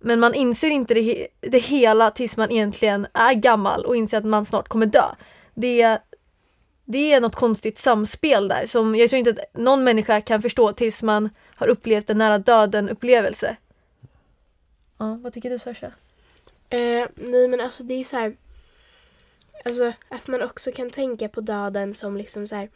Men 0.00 0.20
man 0.20 0.34
inser 0.34 0.70
inte 0.70 0.94
det, 0.94 1.00
he- 1.00 1.26
det 1.40 1.58
hela 1.58 2.10
tills 2.10 2.36
man 2.36 2.50
egentligen 2.50 3.06
är 3.14 3.34
gammal 3.34 3.84
och 3.84 3.96
inser 3.96 4.18
att 4.18 4.24
man 4.24 4.44
snart 4.44 4.68
kommer 4.68 4.86
dö. 4.86 5.04
Det, 5.54 5.98
det 6.92 7.12
är 7.12 7.20
något 7.20 7.34
konstigt 7.34 7.78
samspel 7.78 8.48
där 8.48 8.66
som 8.66 8.94
jag 8.94 9.10
tror 9.10 9.18
inte 9.18 9.30
att 9.30 9.54
någon 9.54 9.84
människa 9.84 10.20
kan 10.20 10.42
förstå 10.42 10.72
tills 10.72 11.02
man 11.02 11.30
har 11.54 11.68
upplevt 11.68 12.10
en 12.10 12.18
nära 12.18 12.38
döden 12.38 12.88
upplevelse. 12.88 13.56
Ja, 14.98 15.18
vad 15.22 15.32
tycker 15.32 15.50
du 15.50 15.58
Sasha? 15.58 15.92
Eh, 16.70 17.06
nej 17.14 17.48
men 17.48 17.60
alltså 17.60 17.82
det 17.82 17.94
är 17.94 18.04
så 18.04 18.16
här. 18.16 18.36
Alltså 19.64 19.92
att 20.08 20.28
man 20.28 20.42
också 20.42 20.72
kan 20.72 20.90
tänka 20.90 21.28
på 21.28 21.40
döden 21.40 21.94
som 21.94 22.16
liksom 22.16 22.46
så 22.46 22.56
här. 22.56 22.68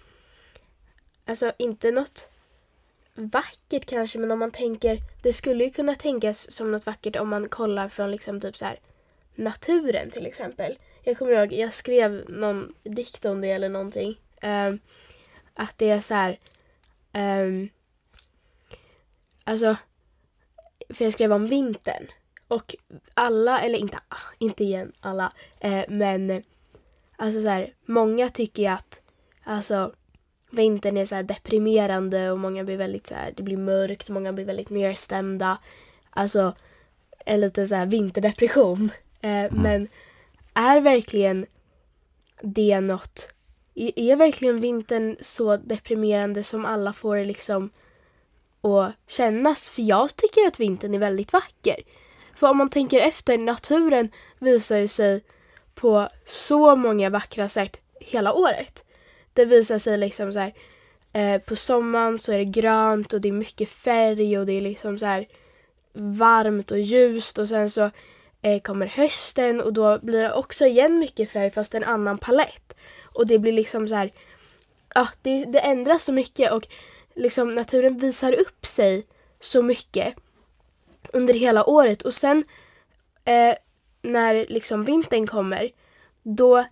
Alltså 1.25 1.53
inte 1.59 1.91
något 1.91 2.31
vackert 3.15 3.87
kanske 3.87 4.19
men 4.19 4.33
om 4.33 4.39
man 4.39 4.51
tänker. 4.51 4.99
Det 5.23 5.33
skulle 5.33 5.65
ju 5.65 5.71
kunna 5.71 5.95
tänkas 5.95 6.53
som 6.53 6.73
något 6.73 6.87
vackert 6.87 7.17
om 7.17 7.29
man 7.29 7.49
kollar 7.49 7.89
från 7.89 8.11
liksom 8.11 8.41
typ 8.41 8.57
så 8.57 8.65
här 8.65 8.79
naturen 9.35 10.11
till 10.11 10.27
exempel. 10.27 10.79
Jag 11.09 11.19
kommer 11.19 11.33
ihåg, 11.33 11.53
jag 11.53 11.73
skrev 11.75 12.25
någon 12.31 12.75
dikt 12.85 13.25
om 13.25 13.41
det 13.41 13.51
eller 13.51 13.69
någonting. 13.69 14.21
Ehm, 14.41 14.79
att 15.55 15.79
det 15.79 15.91
är 15.91 16.01
så 16.01 16.15
här. 16.15 16.39
ehm, 17.13 17.69
alltså. 19.45 19.77
För 20.89 21.05
jag 21.05 21.13
skrev 21.13 21.33
om 21.33 21.47
vintern. 21.47 22.07
Och 22.49 22.75
alla, 23.15 23.61
eller 23.61 23.79
inte, 23.79 23.99
inte 24.39 24.65
igen 24.65 24.93
alla, 25.01 25.33
eh, 25.61 25.85
men 25.89 26.43
alltså 27.17 27.43
så 27.43 27.49
här, 27.49 27.75
många 27.85 28.29
tycker 28.29 28.63
ju 28.63 28.69
att 28.69 29.03
alltså 29.45 29.95
vintern 30.51 30.97
är 30.97 31.05
så 31.05 31.15
här 31.15 31.23
deprimerande 31.23 32.31
och 32.31 32.39
många 32.39 32.65
blir 32.65 32.77
väldigt 32.77 33.07
så 33.07 33.15
här, 33.15 33.33
det 33.37 33.43
blir 33.43 33.57
mörkt, 33.57 34.09
många 34.09 34.33
blir 34.33 34.45
väldigt 34.45 34.71
nedstämda. 34.71 35.59
Alltså 36.11 36.55
en 37.27 37.41
liten 37.41 37.69
så 37.69 37.75
här 37.75 37.87
vinterdepression. 37.87 38.91
Eh, 39.21 39.53
Men 39.53 39.89
är 40.57 40.81
verkligen 40.81 41.47
det 42.43 42.81
något, 42.81 43.29
är 43.75 43.99
är 43.99 44.17
verkligen 44.17 44.61
vintern 44.61 45.17
så 45.21 45.57
deprimerande 45.57 46.45
som 46.45 46.65
alla 46.65 46.93
får 46.93 47.17
det 47.17 47.25
liksom 47.25 47.71
att 48.61 48.93
kännas? 49.07 49.69
För 49.69 49.83
jag 49.83 50.17
tycker 50.17 50.47
att 50.47 50.61
vintern 50.61 50.95
är 50.95 50.99
väldigt 50.99 51.33
vacker. 51.33 51.77
För 52.35 52.51
om 52.51 52.57
man 52.57 52.71
tänker 52.71 53.01
efter, 53.01 53.39
naturen 53.39 54.11
visar 54.39 54.77
ju 54.77 54.89
sig 54.89 55.25
på 55.75 56.09
så 56.27 56.77
många 56.77 57.11
vackra 57.11 57.49
sätt 57.49 57.81
hela 58.01 58.33
året. 58.33 58.85
Det 59.33 59.45
visar 59.45 59.79
sig 59.79 59.99
liksom 59.99 60.33
så 60.33 60.39
här, 60.39 60.55
eh, 61.13 61.41
på 61.41 61.57
sommaren 61.57 62.19
så 62.19 62.33
är 62.33 62.39
det 62.39 62.45
grönt 62.45 63.13
och 63.13 63.21
det 63.21 63.29
är 63.29 63.33
mycket 63.33 63.69
färg 63.69 64.39
och 64.39 64.47
det 64.47 64.53
är 64.53 64.61
liksom 64.61 64.99
så 64.99 65.07
här 65.07 65.29
varmt 65.93 66.71
och 66.71 66.79
ljust 66.79 67.39
och 67.39 67.49
sen 67.49 67.71
så 67.71 67.91
eh, 68.43 68.61
kommer 68.61 68.87
hösten 68.87 69.61
och 69.61 69.73
då 69.73 69.99
blir 69.99 70.23
det 70.23 70.33
också 70.33 70.67
igen 70.67 70.99
mycket 70.99 71.31
färg 71.31 71.51
fast 71.51 71.75
en 71.75 71.85
annan 71.85 72.19
palett. 72.19 72.77
Och 73.03 73.27
det 73.27 73.39
blir 73.39 73.53
liksom 73.53 73.89
så 73.89 73.95
här, 73.95 74.11
ja 74.95 75.09
det, 75.23 75.45
det 75.45 75.61
ändras 75.61 76.05
så 76.05 76.13
mycket 76.13 76.53
och 76.53 76.69
liksom 77.15 77.55
naturen 77.55 77.99
visar 77.99 78.33
upp 78.33 78.67
sig 78.67 79.05
så 79.41 79.63
mycket 79.63 80.15
under 81.13 81.35
hela 81.35 81.65
året 81.65 82.03
och 82.03 82.15
sen 82.15 82.45
eh, 83.25 83.55
när 84.03 84.47
liksom 84.49 84.85
vintern 84.85 85.27
kommer 85.27 85.71
då 86.23 86.65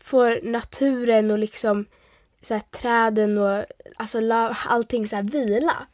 får 0.00 0.40
naturen 0.42 1.30
och 1.30 1.38
liksom 1.38 1.86
så 2.42 2.54
här, 2.54 2.62
träden 2.70 3.38
och 3.38 3.64
alltså 3.96 4.20
allting 4.66 5.08
så 5.08 5.16
här 5.16 5.22
vila 5.22 5.86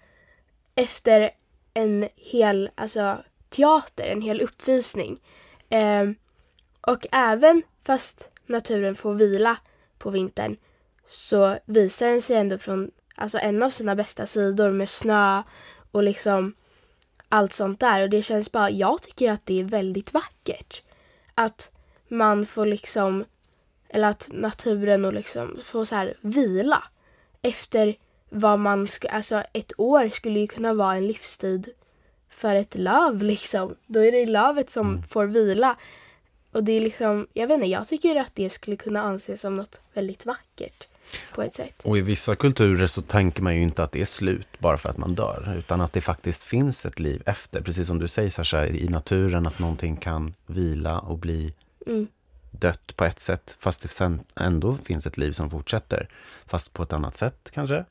efter 0.74 1.30
en 1.74 2.08
hel 2.16 2.70
alltså, 2.74 3.24
teater, 3.52 4.04
en 4.04 4.22
hel 4.22 4.40
uppvisning. 4.40 5.20
Eh, 5.68 6.10
och 6.80 7.06
även 7.12 7.62
fast 7.84 8.30
naturen 8.46 8.96
får 8.96 9.14
vila 9.14 9.56
på 9.98 10.10
vintern 10.10 10.56
så 11.08 11.58
visar 11.64 12.08
den 12.08 12.22
sig 12.22 12.36
ändå 12.36 12.58
från 12.58 12.90
alltså, 13.14 13.38
en 13.38 13.62
av 13.62 13.70
sina 13.70 13.96
bästa 13.96 14.26
sidor 14.26 14.70
med 14.70 14.88
snö 14.88 15.42
och 15.90 16.02
liksom 16.02 16.54
allt 17.28 17.52
sånt 17.52 17.80
där. 17.80 18.02
Och 18.02 18.10
det 18.10 18.22
känns 18.22 18.52
bara, 18.52 18.70
jag 18.70 19.02
tycker 19.02 19.30
att 19.30 19.46
det 19.46 19.60
är 19.60 19.64
väldigt 19.64 20.14
vackert. 20.14 20.82
Att 21.34 21.72
man 22.08 22.46
får 22.46 22.66
liksom, 22.66 23.24
eller 23.88 24.08
att 24.08 24.28
naturen 24.32 25.04
och 25.04 25.12
liksom 25.12 25.60
får 25.64 25.84
så 25.84 25.94
här 25.94 26.14
vila 26.20 26.82
efter 27.42 27.94
vad 28.28 28.58
man 28.58 28.88
ska, 28.88 29.08
alltså 29.08 29.42
ett 29.52 29.72
år 29.80 30.08
skulle 30.08 30.40
ju 30.40 30.46
kunna 30.46 30.74
vara 30.74 30.94
en 30.94 31.06
livstid 31.06 31.68
för 32.34 32.54
ett 32.54 32.74
löv 32.74 33.22
liksom. 33.22 33.74
Då 33.86 34.00
är 34.00 34.12
det 34.12 34.26
lövet 34.26 34.70
som 34.70 34.88
Mm. 34.88 35.02
får 35.02 35.24
vila. 35.26 35.76
Och 36.52 36.64
det 36.64 36.72
är 36.72 36.80
liksom, 36.80 37.26
jag 37.32 37.46
vet 37.46 37.54
inte, 37.54 37.66
jag 37.66 37.88
tycker 37.88 38.16
att 38.16 38.34
det 38.34 38.50
skulle 38.50 38.76
kunna 38.76 39.02
anses 39.02 39.40
som 39.40 39.54
något 39.54 39.80
väldigt 39.94 40.26
vackert 40.26 40.88
på 41.34 41.42
ett 41.42 41.54
sätt. 41.54 41.82
Och 41.84 41.98
i 41.98 42.00
vissa 42.00 42.34
kulturer 42.34 42.86
så 42.86 43.02
tänker 43.02 43.42
man 43.42 43.54
ju 43.56 43.62
inte 43.62 43.82
att 43.82 43.92
det 43.92 44.00
är 44.00 44.04
slut 44.04 44.48
bara 44.58 44.78
för 44.78 44.88
att 44.88 44.96
man 44.96 45.14
dör, 45.14 45.54
utan 45.58 45.80
att 45.80 45.92
det 45.92 46.00
faktiskt 46.00 46.42
finns 46.44 46.86
ett 46.86 47.00
liv 47.00 47.22
efter. 47.26 47.60
Precis 47.60 47.86
som 47.86 47.98
du 47.98 48.08
säger 48.08 48.30
Sasha, 48.30 48.66
i 48.66 48.88
naturen 48.88 49.46
att 49.46 49.58
någonting 49.58 49.96
kan 49.96 50.34
vila 50.46 50.98
och 51.00 51.18
bli 51.18 51.54
Mm. 51.86 52.06
dött 52.50 52.96
på 52.96 53.04
ett 53.04 53.20
sätt, 53.20 53.56
fast 53.58 53.82
det 53.82 53.88
sen 53.88 54.20
ändå 54.36 54.78
finns 54.84 55.06
ett 55.06 55.16
liv 55.16 55.32
som 55.32 55.50
fortsätter. 55.50 56.08
Fast 56.46 56.72
på 56.72 56.82
ett 56.82 56.92
annat 56.92 57.16
sätt 57.16 57.50
kanske. 57.54 57.84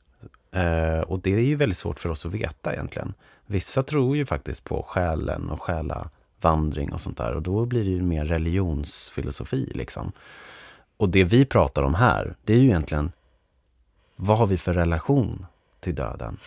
Eh, 0.52 1.00
och 1.00 1.20
det 1.20 1.34
är 1.34 1.38
ju 1.38 1.54
väldigt 1.54 1.78
svårt 1.78 2.00
för 2.00 2.08
oss 2.08 2.26
att 2.26 2.34
veta 2.34 2.72
egentligen. 2.72 3.14
Vissa 3.46 3.82
tror 3.82 4.16
ju 4.16 4.26
faktiskt 4.26 4.64
på 4.64 4.82
själen 4.82 5.50
och 5.50 5.62
själavandring 5.62 6.92
och 6.92 7.00
sånt 7.00 7.18
där. 7.18 7.34
Och 7.34 7.42
då 7.42 7.64
blir 7.64 7.84
det 7.84 7.90
ju 7.90 8.02
mer 8.02 8.24
religionsfilosofi 8.24 9.72
liksom. 9.74 10.12
Och 10.96 11.08
det 11.08 11.24
vi 11.24 11.44
pratar 11.44 11.82
om 11.82 11.94
här, 11.94 12.34
det 12.44 12.52
är 12.52 12.58
ju 12.58 12.66
egentligen 12.66 13.12
vad 14.16 14.38
har 14.38 14.46
vi 14.46 14.58
för 14.58 14.74
relation 14.74 15.46
till 15.80 15.94
döden? 15.94 16.38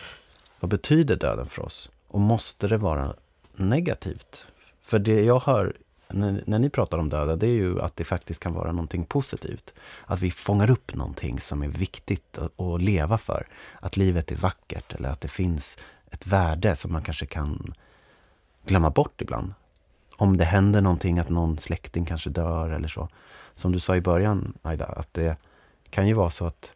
Vad 0.60 0.70
betyder 0.70 1.16
döden 1.16 1.46
för 1.46 1.62
oss? 1.62 1.90
Och 2.08 2.20
måste 2.20 2.68
det 2.68 2.76
vara 2.76 3.14
negativt? 3.54 4.46
För 4.82 4.98
det 4.98 5.24
jag 5.24 5.40
hör 5.40 5.76
när, 6.08 6.42
när 6.46 6.58
ni 6.58 6.70
pratar 6.70 6.98
om 6.98 7.08
döden, 7.08 7.38
det 7.38 7.46
är 7.46 7.54
ju 7.54 7.80
att 7.80 7.96
det 7.96 8.04
faktiskt 8.04 8.40
kan 8.40 8.52
vara 8.52 8.72
någonting 8.72 9.04
positivt. 9.04 9.74
Att 10.06 10.20
vi 10.20 10.30
fångar 10.30 10.70
upp 10.70 10.94
någonting 10.94 11.40
som 11.40 11.62
är 11.62 11.68
viktigt 11.68 12.38
att, 12.38 12.60
att 12.60 12.82
leva 12.82 13.18
för. 13.18 13.46
Att 13.80 13.96
livet 13.96 14.32
är 14.32 14.36
vackert 14.36 14.94
eller 14.94 15.08
att 15.08 15.20
det 15.20 15.28
finns 15.28 15.78
ett 16.10 16.26
värde 16.26 16.76
som 16.76 16.92
man 16.92 17.02
kanske 17.02 17.26
kan 17.26 17.74
glömma 18.66 18.90
bort 18.90 19.20
ibland. 19.20 19.54
Om 20.16 20.36
det 20.36 20.44
händer 20.44 20.80
någonting, 20.80 21.18
att 21.18 21.28
någon 21.28 21.58
släkting 21.58 22.04
kanske 22.04 22.30
dör 22.30 22.70
eller 22.70 22.88
så. 22.88 23.08
Som 23.54 23.72
du 23.72 23.80
sa 23.80 23.96
i 23.96 24.00
början, 24.00 24.54
Aida, 24.62 24.84
att 24.84 25.14
det 25.14 25.36
kan 25.90 26.08
ju 26.08 26.14
vara 26.14 26.30
så 26.30 26.46
att, 26.46 26.74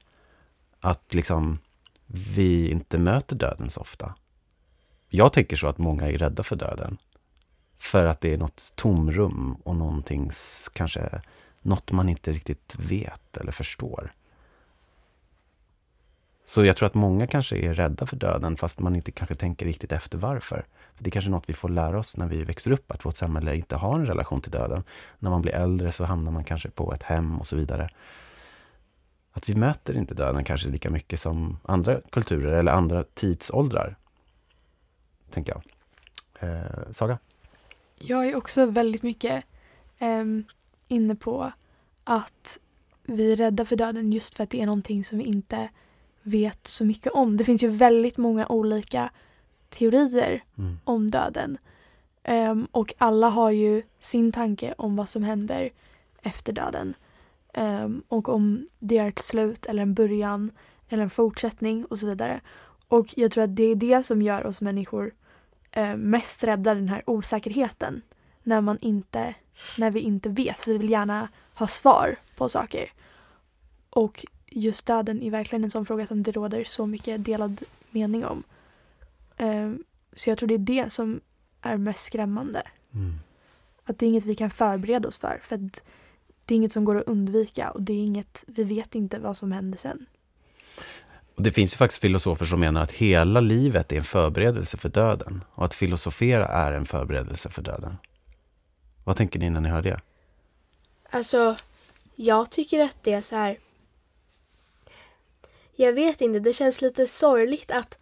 att 0.81 1.15
liksom 1.15 1.59
vi 2.07 2.71
inte 2.71 2.99
möter 2.99 3.37
döden 3.37 3.71
så 3.71 3.81
ofta. 3.81 4.15
Jag 5.09 5.33
tänker 5.33 5.57
så 5.57 5.67
att 5.67 5.79
många 5.79 6.09
är 6.09 6.19
rädda 6.19 6.43
för 6.43 6.57
döden. 6.57 6.99
För 7.81 8.07
att 8.07 8.21
det 8.21 8.35
är 8.35 8.39
något 8.39 8.73
tomrum 8.75 9.57
och 9.65 9.77
någonting, 9.77 10.31
kanske 10.73 11.21
något 11.63 11.93
man 11.93 12.09
inte 12.09 12.33
riktigt 12.33 12.77
vet 12.79 13.37
eller 13.37 13.53
förstår. 13.53 14.13
Så 16.45 16.65
jag 16.65 16.77
tror 16.77 16.87
att 16.87 16.95
många 16.95 17.27
kanske 17.27 17.57
är 17.57 17.75
rädda 17.75 18.07
för 18.07 18.17
döden 18.17 18.57
fast 18.57 18.81
man 18.81 18.97
inte 18.97 19.13
kanske 19.13 19.35
tänker 19.35 19.67
riktigt 19.67 19.93
efter 19.93 20.19
varför. 20.19 20.65
För 20.95 21.05
det 21.05 21.09
är 21.09 21.11
kanske 21.11 21.31
något 21.31 21.49
vi 21.49 21.55
får 21.55 21.69
lära 21.69 21.99
oss 21.99 22.17
när 22.17 22.27
vi 22.27 22.45
växer 22.45 22.71
upp, 22.71 22.91
att 22.91 23.05
vårt 23.05 23.17
samhälle 23.17 23.57
inte 23.57 23.77
har 23.77 23.95
en 23.95 24.07
relation 24.07 24.41
till 24.41 24.53
döden. 24.53 24.85
När 25.19 25.31
man 25.31 25.43
blir 25.43 25.53
äldre 25.53 25.93
så 25.93 26.05
hamnar 26.05 26.33
man 26.33 26.45
kanske 26.45 26.71
på 26.71 26.93
ett 26.93 27.03
hem 27.03 27.41
och 27.41 27.47
så 27.47 27.57
vidare. 27.57 27.89
Att 29.33 29.49
vi 29.49 29.55
möter 29.55 29.97
inte 29.97 30.15
döden 30.15 30.45
kanske 30.45 30.69
lika 30.69 30.91
mycket 30.91 31.21
som 31.21 31.59
andra 31.63 32.01
kulturer 32.13 32.53
eller 32.53 32.73
andra 32.73 33.05
tidsåldrar. 33.15 33.97
Tänker 35.31 35.53
jag. 35.53 35.63
Eh, 36.51 36.93
Saga? 36.93 37.19
Jag 38.03 38.27
är 38.27 38.37
också 38.37 38.67
väldigt 38.67 39.03
mycket 39.03 39.45
ehm, 39.99 40.45
inne 40.89 41.15
på 41.15 41.53
att 42.05 42.59
vi 43.03 43.33
är 43.33 43.37
rädda 43.37 43.65
för 43.65 43.77
döden 43.77 44.13
just 44.13 44.35
för 44.37 44.45
att 44.45 44.51
det 44.51 44.61
är 44.63 44.67
någonting 44.67 45.05
som 45.05 45.19
vi 45.19 45.25
inte 45.25 45.69
vet 46.23 46.67
så 46.67 46.85
mycket 46.85 47.13
om. 47.13 47.37
Det 47.37 47.45
finns 47.45 47.63
ju 47.63 47.69
väldigt 47.69 48.19
många 48.19 48.47
olika 48.47 49.11
teorier 49.69 50.43
Mm. 50.59 50.79
om 50.85 51.11
döden. 51.11 51.59
Ehm, 52.23 52.69
och 52.71 52.95
alla 52.99 53.29
har 53.29 53.51
ju 53.51 53.83
sin 54.01 54.33
tanke 54.33 54.75
om 54.79 54.97
vad 54.97 55.09
som 55.09 55.23
händer 55.23 55.71
efter 56.23 56.53
döden. 56.53 56.95
Ehm, 57.55 58.03
och 58.09 58.29
om 58.29 58.69
det 58.79 58.99
är 58.99 59.09
ett 59.09 59.19
slut 59.19 59.67
eller 59.67 59.83
en 59.83 59.95
början 59.95 60.51
eller 60.89 61.03
en 61.03 61.11
fortsättning 61.11 61.85
och 61.85 61.99
så 61.99 62.07
vidare. 62.07 62.41
Och 62.89 63.07
jag 63.17 63.31
tror 63.31 63.45
att 63.45 63.57
det 63.57 63.63
är 63.65 63.75
det 63.75 64.03
som 64.03 64.23
gör 64.23 64.47
oss 64.47 64.61
människor 64.61 65.07
eh, 65.07 65.13
mest 65.97 66.45
rädda 66.45 66.75
den 66.75 66.89
här 66.89 67.03
osäkerheten. 67.07 68.03
När, 68.43 68.61
man 68.61 68.79
inte, 68.81 69.35
när 69.79 69.91
vi 69.91 70.01
inte 70.01 70.29
vet, 70.29 70.61
för 70.61 70.73
vi 70.73 70.79
vill 70.79 70.91
gärna 70.91 71.29
ha 71.55 71.67
svar 71.67 72.17
på 72.37 72.49
saker. 72.49 72.93
Och 73.91 74.27
just 74.47 74.87
döden 74.87 75.23
är 75.23 75.31
verkligen 75.31 75.65
en 75.65 75.71
sån 75.71 75.87
fråga 75.87 76.07
som 76.07 76.23
det 76.23 76.33
råder 76.33 76.65
så 76.65 76.87
mycket 76.87 77.25
delad 77.25 77.63
mening 77.91 78.25
om. 78.25 78.43
Eh, 79.37 79.73
så 80.13 80.31
jag 80.31 80.39
tror 80.39 80.49
det 80.49 80.55
är 80.55 80.59
det 80.59 80.93
som 80.93 81.21
är 81.63 81.77
mest 81.77 82.05
skrämmande. 82.05 82.63
Mm. 82.95 83.15
Att 83.85 83.99
det 83.99 84.07
är 84.07 84.09
inget 84.09 84.25
vi 84.25 84.35
kan 84.35 84.51
förbereda 84.51 85.09
oss 85.09 85.17
för. 85.17 85.39
För 85.43 85.57
att 85.57 85.83
det 86.45 86.55
är 86.55 86.57
inget 86.57 86.73
som 86.73 86.85
går 86.85 86.97
att 86.97 87.07
undvika 87.07 87.71
och 87.71 87.83
det 87.83 87.93
är 87.93 88.05
inget, 88.05 88.45
vi 88.47 88.65
vet 88.65 88.95
inte 88.95 89.19
vad 89.19 89.37
som 89.37 89.53
händer 89.53 89.79
sen. 89.79 90.07
Och 91.41 91.45
det 91.45 91.53
finns 91.53 91.75
ju 91.75 91.77
faktiskt 91.77 92.01
filosofer 92.01 92.47
som 92.47 92.61
menar 92.61 92.83
att 92.83 92.93
hela 92.93 93.41
livet 93.41 93.93
är 93.93 93.97
en 93.97 94.05
förberedelse 94.05 94.77
för 94.77 94.89
döden. 94.89 95.45
Och 95.55 95.65
att 95.65 95.75
filosofera 95.75 96.47
är 96.47 96.73
en 96.73 96.87
förberedelse 96.87 97.51
för 97.51 97.63
döden. 97.63 97.97
Vad 99.05 99.17
tänker 99.17 99.39
ni 99.39 99.51
när 99.51 99.61
ni 99.61 99.69
hör 99.69 99.83
det? 99.83 100.01
Alltså, 101.11 101.57
jag 102.15 102.51
tycker 102.51 102.81
att 102.81 102.97
det 103.03 103.13
är 103.13 103.21
så 103.21 103.37
här. 103.37 103.59
Jag 105.77 105.93
vet 105.93 106.21
inte, 106.21 106.41
det 106.41 106.53
känns 106.53 106.83
lite 106.83 107.07
sorgligt 107.07 107.71
att 107.71 107.99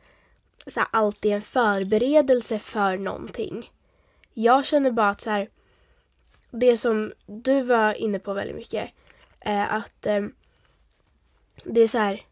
så 0.66 0.80
här, 0.80 0.88
allt 0.92 1.25
är 1.25 1.37
en 1.37 1.42
förberedelse 1.42 2.59
för 2.59 2.99
någonting. 2.99 3.71
Jag 4.35 4.66
känner 4.66 4.90
bara 4.90 5.09
att 5.09 5.21
så 5.21 5.30
här, 5.30 5.49
det 6.50 6.76
som 6.76 7.12
du 7.26 7.62
var 7.62 7.95
inne 7.95 8.18
på 8.18 8.33
väldigt 8.33 8.57
mycket, 8.57 8.90
är 9.40 9.66
att 9.66 10.07
eh, 10.07 10.26
det 11.64 11.80
är 11.80 11.88
så 11.88 11.99
här 11.99 12.23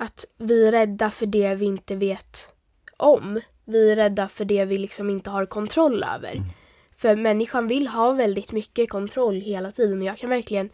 att 0.00 0.24
vi 0.36 0.66
är 0.66 0.72
rädda 0.72 1.10
för 1.10 1.26
det 1.26 1.54
vi 1.54 1.64
inte 1.64 1.96
vet 1.96 2.52
om. 2.96 3.40
Vi 3.64 3.90
är 3.90 3.96
rädda 3.96 4.28
för 4.28 4.44
det 4.44 4.64
vi 4.64 4.78
liksom 4.78 5.10
inte 5.10 5.30
har 5.30 5.46
kontroll 5.46 6.04
över. 6.04 6.32
Mm. 6.32 6.48
För 6.96 7.16
människan 7.16 7.68
vill 7.68 7.88
ha 7.88 8.12
väldigt 8.12 8.52
mycket 8.52 8.90
kontroll 8.90 9.40
hela 9.40 9.72
tiden 9.72 9.98
och 9.98 10.04
jag 10.04 10.18
kan 10.18 10.30
verkligen, 10.30 10.70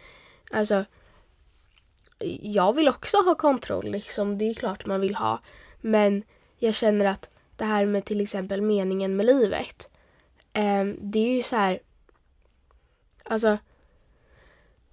alltså 0.50 0.84
jag 2.42 2.72
vill 2.72 2.88
också 2.88 3.16
ha 3.16 3.34
kontroll 3.34 3.90
liksom. 3.90 4.38
Det 4.38 4.44
är 4.44 4.54
klart 4.54 4.86
man 4.86 5.00
vill 5.00 5.14
ha. 5.14 5.40
Men 5.80 6.22
jag 6.58 6.74
känner 6.74 7.04
att 7.04 7.30
det 7.56 7.64
här 7.64 7.86
med 7.86 8.04
till 8.04 8.20
exempel 8.20 8.62
meningen 8.62 9.16
med 9.16 9.26
livet. 9.26 9.90
Eh, 10.52 10.84
det 11.00 11.18
är 11.18 11.36
ju 11.36 11.42
så 11.42 11.56
här. 11.56 11.80
Alltså. 13.24 13.58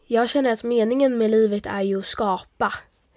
Jag 0.06 0.30
känner 0.30 0.52
att 0.52 0.64
meningen 0.64 1.18
med 1.18 1.32
livet 1.32 1.66
är 1.66 1.82
ju 1.82 2.00
att 2.00 2.06
skapa 2.06 2.74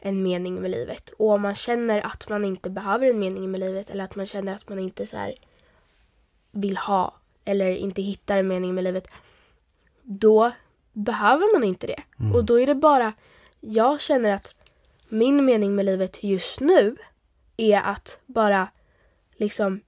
en 0.07 0.23
mening 0.23 0.61
med 0.63 0.71
livet. 0.71 1.11
Och 1.11 1.31
om 1.31 1.43
man 1.43 1.55
känner 1.55 2.07
att 2.07 2.29
man 2.29 2.45
inte 2.45 2.71
behöver 2.71 3.07
en 3.07 3.19
mening 3.19 3.51
med 3.51 3.61
livet 3.61 3.91
eller 3.91 4.05
att 4.05 4.17
man 4.17 4.27
känner 4.27 4.55
att 4.55 4.69
man 4.69 4.79
inte 4.79 5.07
så 5.07 5.33
vill 6.51 6.77
ha 6.77 7.15
eller 7.45 7.71
inte 7.71 8.03
hittar 8.03 8.39
en 8.39 8.49
mening 8.49 8.75
med 8.75 8.85
livet. 8.85 9.09
Då 10.03 10.53
behöver 10.93 11.55
man 11.55 11.65
inte 11.65 11.87
det. 11.87 12.03
Mm. 12.21 12.35
Och 12.35 12.45
då 12.45 12.61
är 12.61 12.67
det 12.67 12.75
bara, 12.75 13.13
jag 13.61 14.01
känner 14.01 14.33
att 14.33 14.53
min 15.09 15.45
mening 15.45 15.75
med 15.75 15.85
livet 15.85 16.25
just 16.25 16.61
nu 16.61 16.97
är 17.57 17.81
att 17.81 18.19
bara 18.27 18.69
liksom 19.37 19.81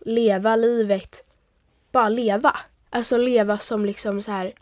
leva 0.00 0.56
livet, 0.56 1.24
bara 1.92 2.08
leva. 2.08 2.56
Alltså 2.90 3.16
leva 3.16 3.58
som 3.58 3.84
liksom 3.84 4.22
så 4.22 4.30
här 4.30 4.52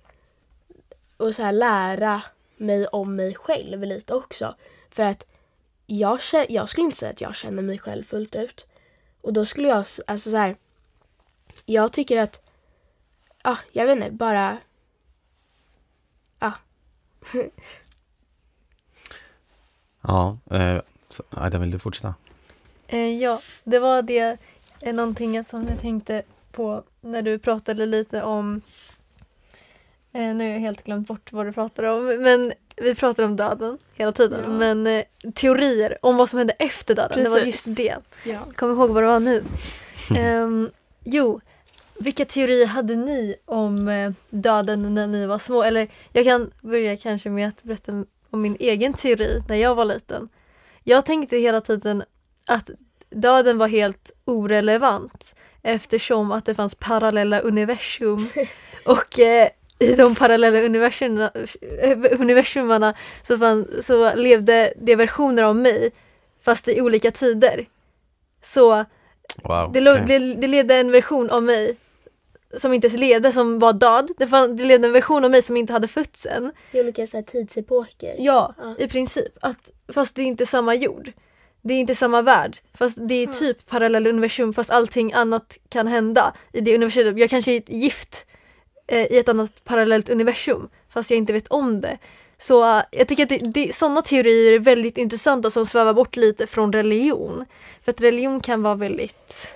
och 1.16 1.34
så 1.34 1.42
här 1.42 1.52
lära 1.52 2.22
mig 2.56 2.86
om 2.86 3.16
mig 3.16 3.34
själv 3.34 3.82
lite 3.82 4.14
också. 4.14 4.54
För 4.90 5.02
att 5.02 5.26
jag, 5.86 6.20
jag 6.48 6.68
skulle 6.68 6.84
inte 6.84 6.96
säga 6.96 7.10
att 7.10 7.20
jag 7.20 7.36
känner 7.36 7.62
mig 7.62 7.78
själv 7.78 8.04
fullt 8.04 8.34
ut. 8.34 8.66
Och 9.20 9.32
då 9.32 9.44
skulle 9.44 9.68
jag, 9.68 9.84
alltså 10.06 10.30
så 10.30 10.36
här, 10.36 10.56
jag 11.64 11.92
tycker 11.92 12.16
att, 12.16 12.42
ja, 13.42 13.50
ah, 13.50 13.58
jag 13.72 13.86
vet 13.86 13.96
inte, 13.96 14.10
bara, 14.10 14.58
ja. 16.38 16.52
Ja, 20.00 20.38
eh, 20.50 20.80
så, 21.08 21.22
Aida, 21.30 21.58
vill 21.58 21.70
du 21.70 21.78
fortsätta? 21.78 22.14
Eh, 22.86 23.08
ja, 23.08 23.40
det 23.64 23.78
var 23.78 24.02
det 24.02 24.38
är 24.80 24.92
någonting 24.92 25.44
som 25.44 25.68
jag 25.68 25.80
tänkte 25.80 26.22
på 26.52 26.82
när 27.00 27.22
du 27.22 27.38
pratade 27.38 27.86
lite 27.86 28.22
om 28.22 28.60
eh, 30.12 30.34
nu 30.34 30.44
har 30.44 30.52
jag 30.52 30.60
helt 30.60 30.84
glömt 30.84 31.08
bort 31.08 31.32
vad 31.32 31.46
du 31.46 31.52
pratade 31.52 31.90
om 31.90 32.22
men 32.22 32.52
vi 32.80 32.94
pratar 32.94 33.22
om 33.24 33.36
döden 33.36 33.78
hela 33.94 34.12
tiden 34.12 34.40
Ja. 34.42 34.48
men 34.48 34.86
eh, 34.86 35.04
teorier 35.34 35.98
om 36.02 36.16
vad 36.16 36.28
som 36.28 36.38
hände 36.38 36.52
efter 36.58 36.94
döden, 36.94 37.24
det 37.24 37.30
var 37.30 37.36
Precis. 37.40 37.66
just 37.66 37.76
det. 37.76 37.96
Ja. 38.24 38.38
Kom 38.56 38.70
ihåg 38.70 38.90
vad 38.90 39.02
det 39.02 39.06
var 39.06 39.20
nu. 39.20 39.44
Ehm, 40.16 40.70
jo, 41.04 41.40
vilka 41.98 42.24
teorier 42.24 42.66
hade 42.66 42.96
ni 42.96 43.36
om 43.44 43.88
eh, 43.88 44.12
döden 44.30 44.94
när 44.94 45.06
ni 45.06 45.26
var 45.26 45.38
små? 45.38 45.62
Eller 45.62 45.88
jag 46.12 46.24
kan 46.24 46.50
börja 46.60 46.96
kanske 46.96 47.30
med 47.30 47.48
att 47.48 47.62
berätta 47.62 47.92
om 48.30 48.42
min 48.42 48.56
egen 48.60 48.92
teori 48.92 49.42
när 49.48 49.56
jag 49.56 49.74
var 49.74 49.84
liten. 49.84 50.28
Jag 50.84 51.06
tänkte 51.06 51.36
hela 51.36 51.60
tiden 51.60 52.02
att 52.48 52.70
döden 53.10 53.58
var 53.58 53.68
helt 53.68 54.10
orelevant 54.24 55.34
eftersom 55.62 56.32
att 56.32 56.44
det 56.44 56.54
fanns 56.54 56.74
parallella 56.74 57.40
universum 57.40 58.28
och 58.84 59.18
eh, 59.20 59.48
i 59.80 59.94
de 59.94 60.14
parallella 60.14 60.60
universumerna, 60.62 61.30
universumarna 62.18 62.94
så, 63.22 63.38
fann, 63.38 63.66
så 63.82 64.14
levde 64.14 64.72
det 64.76 64.96
versioner 64.96 65.42
av 65.42 65.56
mig 65.56 65.90
fast 66.44 66.68
i 66.68 66.80
olika 66.80 67.10
tider. 67.10 67.66
Så 68.42 68.84
Wow. 69.44 69.72
det, 69.72 69.90
okej. 69.92 70.04
det, 70.06 70.18
det 70.34 70.46
levde 70.48 70.74
en 70.74 70.90
version 70.92 71.30
av 71.30 71.42
mig 71.42 71.76
som 72.56 72.72
inte 72.72 72.86
ens 72.86 73.00
levde, 73.00 73.32
som 73.32 73.58
var 73.58 73.72
död. 73.72 74.10
Det, 74.18 74.26
fann, 74.26 74.56
det 74.56 74.64
levde 74.64 74.86
en 74.86 74.92
version 74.92 75.24
av 75.24 75.30
mig 75.30 75.42
som 75.42 75.56
inte 75.56 75.72
hade 75.72 75.88
fötts 75.88 76.26
än. 76.26 76.52
I 76.72 76.80
olika 76.80 77.06
så 77.06 77.16
här, 77.16 77.24
tidsepoker. 77.24 78.14
Ja, 78.18 78.54
Ja. 78.58 78.74
i 78.78 78.88
princip. 78.88 79.32
Att, 79.40 79.70
fast 79.92 80.14
det 80.14 80.22
är 80.22 80.26
inte 80.26 80.46
samma 80.46 80.74
jord. 80.74 81.12
Det 81.62 81.74
är 81.74 81.78
inte 81.78 81.94
samma 81.94 82.22
värld. 82.22 82.56
Fast 82.74 82.98
det 83.08 83.14
är 83.14 83.22
Mm. 83.22 83.34
typ 83.34 83.66
parallella 83.70 84.08
universum 84.08 84.52
fast 84.52 84.70
allting 84.70 85.12
annat 85.12 85.58
kan 85.68 85.86
hända 85.86 86.34
i 86.52 86.60
det 86.60 86.74
universumet. 86.74 87.18
Jag 87.18 87.30
kanske 87.30 87.52
är 87.52 87.56
ett 87.56 87.68
gift 87.68 88.26
eh, 88.88 89.12
i 89.12 89.18
ett 89.18 89.28
annat 89.28 89.64
parallellt 89.64 90.08
universum 90.08 90.68
fast 90.88 91.10
jag 91.10 91.16
inte 91.18 91.32
vet 91.32 91.48
om 91.48 91.80
det. 91.80 91.98
Så 92.38 92.76
eh, 92.76 92.82
jag 92.90 93.08
tycker 93.08 93.22
att 93.22 93.28
det, 93.28 93.38
det, 93.38 93.74
sådana 93.74 94.02
teorier 94.02 94.52
är 94.52 94.58
väldigt 94.58 94.98
intressanta 94.98 95.50
som 95.50 95.66
svävar 95.66 95.94
bort 95.94 96.16
lite 96.16 96.46
från 96.46 96.72
religion. 96.72 97.44
För 97.82 97.92
att 97.92 98.00
religion 98.00 98.40
kan 98.40 98.62
vara 98.62 98.74
väldigt 98.74 99.54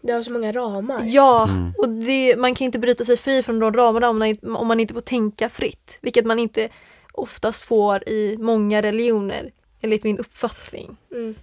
Det 0.00 0.12
har 0.12 0.22
så 0.22 0.32
många 0.32 0.52
ramar. 0.52 1.02
Ja, 1.04 1.48
Mm. 1.50 1.72
och 1.78 1.88
det, 1.88 2.36
man 2.36 2.54
kan 2.54 2.64
inte 2.64 2.78
bryta 2.78 3.04
sig 3.04 3.16
fri 3.16 3.42
från 3.42 3.58
de 3.58 3.72
ramarna 3.72 4.08
om 4.08 4.18
man, 4.18 4.28
inte- 4.28 4.46
om 4.46 4.66
man 4.66 4.80
inte 4.80 4.94
får 4.94 5.00
tänka 5.00 5.48
fritt. 5.48 5.98
Vilket 6.02 6.26
man 6.26 6.38
inte 6.38 6.68
oftast 7.12 7.62
får 7.62 8.08
i 8.08 8.36
många 8.38 8.82
religioner, 8.82 9.52
enligt 9.80 10.04
min 10.04 10.18
uppfattning. 10.18 10.96
Mm. 11.12 11.34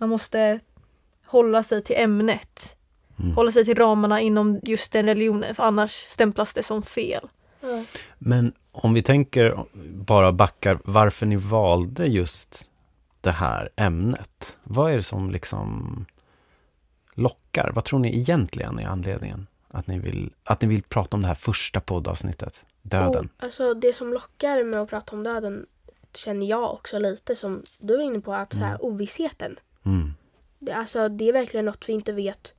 Man 0.00 0.08
måste 0.08 0.60
hålla 1.26 1.62
sig 1.62 1.82
till 1.84 1.96
ämnet. 1.98 2.76
Mm. 3.22 3.34
Hålla 3.34 3.52
sig 3.52 3.64
till 3.64 3.74
ramarna 3.74 4.20
inom 4.20 4.60
just 4.62 4.92
den 4.92 5.06
religionen, 5.06 5.54
för 5.54 5.62
annars 5.64 5.90
stämplas 5.90 6.52
det 6.52 6.62
som 6.62 6.82
fel. 6.82 7.28
Ja. 7.60 7.84
Men 8.18 8.52
om 8.72 8.94
vi 8.94 9.02
tänker, 9.02 9.64
bara 9.92 10.32
backar, 10.32 10.78
varför 10.84 11.26
ni 11.26 11.36
valde 11.36 12.06
just 12.06 12.68
det 13.20 13.30
här 13.30 13.70
ämnet. 13.76 14.58
Vad 14.62 14.92
är 14.92 14.96
det 14.96 15.02
som 15.02 15.30
liksom 15.30 16.04
lockar? 17.14 17.70
Vad 17.74 17.84
tror 17.84 17.98
ni 17.98 18.18
egentligen 18.18 18.78
är 18.78 18.86
anledningen? 18.86 19.46
Att 19.68 19.86
ni 19.86 19.98
vill, 19.98 20.32
att 20.44 20.62
ni 20.62 20.68
vill 20.68 20.82
prata 20.82 21.16
om 21.16 21.22
det 21.22 21.28
här 21.28 21.34
första 21.34 21.80
poddavsnittet, 21.80 22.64
döden. 22.82 23.28
Och, 23.36 23.44
alltså 23.44 23.74
det 23.74 23.92
som 23.92 24.12
lockar 24.12 24.64
med 24.64 24.80
att 24.80 24.90
prata 24.90 25.16
om 25.16 25.22
döden 25.22 25.66
känner 26.14 26.46
jag 26.46 26.72
också 26.72 26.98
lite 26.98 27.36
som 27.36 27.62
du 27.78 27.96
var 27.96 28.04
inne 28.04 28.20
på, 28.20 28.34
att 28.34 28.52
så 28.52 28.58
här, 28.58 28.68
Mm. 28.68 28.80
ovissheten. 28.80 29.56
Mm. 29.84 30.14
Det, 30.58 30.72
alltså, 30.72 31.08
det 31.08 31.28
är 31.28 31.32
verkligen 31.32 31.66
något 31.66 31.88
vi 31.88 31.92
inte 31.92 32.12
vet 32.12 32.54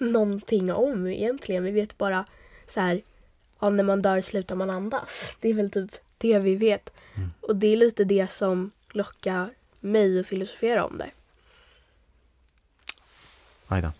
någonting 0.00 0.72
om 0.72 1.06
egentligen. 1.06 1.64
Vi 1.64 1.70
vet 1.70 1.98
bara 1.98 2.24
så 2.66 2.80
här, 2.80 3.02
ja, 3.60 3.70
när 3.70 3.84
man 3.84 4.02
dör 4.02 4.20
slutar 4.20 4.54
man 4.56 4.70
andas. 4.70 5.34
Det 5.40 5.48
är 5.48 5.54
väl 5.54 5.70
typ 5.70 5.90
det 6.18 6.38
vi 6.38 6.56
vet. 6.56 6.92
Mm. 7.16 7.30
Och 7.40 7.56
det 7.56 7.66
är 7.66 7.76
lite 7.76 8.04
det 8.04 8.30
som 8.30 8.70
lockar 8.90 9.50
mig 9.80 10.20
att 10.20 10.26
filosofera 10.26 10.84
om 10.84 10.98
det. 10.98 11.10
Aida. 13.66 13.92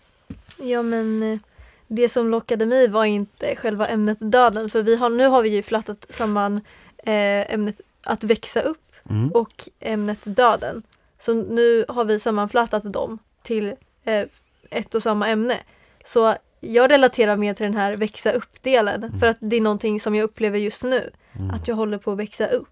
Ja 0.57 0.81
men 0.81 1.23
eh, 1.23 1.39
det 1.87 2.09
som 2.09 2.29
lockade 2.29 2.65
mig 2.65 2.87
var 2.87 3.05
inte 3.05 3.55
själva 3.55 3.87
ämnet 3.87 4.17
döden 4.21 4.69
för 4.69 4.83
vi 4.83 4.95
har, 4.95 5.09
nu 5.09 5.27
har 5.27 5.41
vi 5.41 5.49
ju 5.49 5.63
flattat 5.63 6.05
samman 6.09 6.53
eh, 6.97 7.53
ämnet 7.53 7.81
att 8.03 8.23
växa 8.23 8.61
upp 8.61 8.77
Mm. 9.09 9.31
och 9.31 9.69
ämnet 9.79 10.19
döden. 10.23 10.83
Så 11.19 11.33
nu 11.33 11.85
har 11.87 12.05
vi 12.05 12.19
sammanflätat 12.19 12.93
dem 12.93 13.19
till 13.41 13.75
eh, 14.03 14.27
ett 14.69 14.95
och 14.95 15.03
samma 15.03 15.29
ämne. 15.29 15.57
Så 16.05 16.35
jag 16.59 16.91
relaterar 16.91 17.37
mer 17.37 17.53
till 17.53 17.63
den 17.63 17.75
här 17.75 17.97
växa 17.97 18.31
upp-delen 18.31 19.19
för 19.19 19.27
att 19.27 19.37
det 19.39 19.55
är 19.55 19.61
någonting 19.61 19.99
som 19.99 20.15
jag 20.15 20.23
upplever 20.23 20.59
just 20.59 20.83
nu. 20.83 21.11
Mm. 21.33 21.51
Att 21.51 21.67
jag 21.67 21.75
håller 21.75 21.97
på 21.97 22.11
att 22.11 22.17
växa 22.17 22.47
upp. 22.47 22.67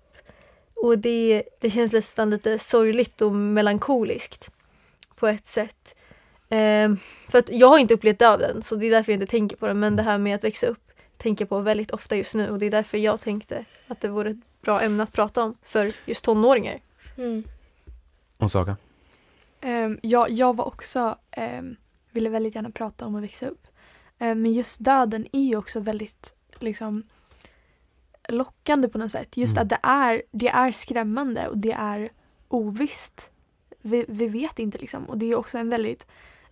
Och 0.75 0.99
det, 0.99 1.43
det 1.59 1.69
känns 1.69 1.93
nästan 1.93 2.29
lite 2.29 2.59
sorgligt 2.59 3.21
och 3.21 3.31
melankoliskt 3.31 4.51
på 5.15 5.27
ett 5.27 5.47
sätt. 5.47 5.95
Ehm, 6.49 6.97
för 7.27 7.39
att 7.39 7.49
jag 7.49 7.67
har 7.67 7.77
inte 7.77 7.93
upplevt 7.93 8.19
döden 8.19 8.61
så 8.61 8.75
det 8.75 8.87
är 8.87 8.91
därför 8.91 9.11
jag 9.11 9.21
inte 9.21 9.31
tänker 9.31 9.57
på 9.57 9.67
det. 9.67 9.73
Men 9.73 9.95
det 9.95 10.03
här 10.03 10.17
med 10.17 10.35
att 10.35 10.43
växa 10.43 10.67
upp 10.67 10.91
tänker 11.17 11.45
jag 11.45 11.49
på 11.49 11.59
väldigt 11.59 11.91
ofta 11.91 12.15
just 12.15 12.35
nu 12.35 12.49
och 12.49 12.59
det 12.59 12.65
är 12.65 12.71
därför 12.71 12.97
jag 12.97 13.21
tänkte 13.21 13.65
att 13.87 14.01
det 14.01 14.07
vore 14.07 14.29
ett 14.29 14.61
bra 14.61 14.81
ämne 14.81 15.03
att 15.03 15.13
prata 15.13 15.43
om 15.43 15.57
för 15.63 15.91
just 16.05 16.25
tonåringar. 16.25 16.79
Mm. 17.17 17.43
Och 18.37 18.51
Saga? 18.51 18.77
Um, 19.61 19.99
ja, 20.01 20.27
jag 20.29 20.55
var 20.55 20.65
också, 20.65 21.17
ehm, 21.31 21.75
ville 22.11 22.29
väldigt 22.29 22.55
gärna 22.55 22.71
prata 22.71 23.05
om 23.05 23.15
att 23.15 23.23
växa 23.23 23.47
upp. 23.47 23.67
Ehm, 24.19 24.41
men 24.41 24.53
just 24.53 24.83
döden 24.83 25.27
är 25.31 25.43
ju 25.43 25.55
också 25.55 25.79
väldigt 25.79 26.35
liksom 26.59 27.03
lockande 28.29 28.87
på 28.87 28.97
något 28.97 29.11
sätt. 29.11 29.37
Just 29.37 29.57
Mm. 29.57 29.63
att 29.63 29.69
det 29.69 29.79
är, 29.83 30.21
det 30.31 30.47
är 30.47 30.71
skrämmande 30.71 31.47
och 31.47 31.57
det 31.57 31.71
är 31.71 32.09
ovisst. 32.47 33.31
Vi, 33.81 34.05
vi 34.07 34.27
vet 34.27 34.59
inte 34.59 34.77
liksom. 34.77 35.05
Och 35.05 35.17
det 35.17 35.25
är 35.25 35.35
också 35.35 35.57
en 35.57 35.69
väldigt 35.69 36.07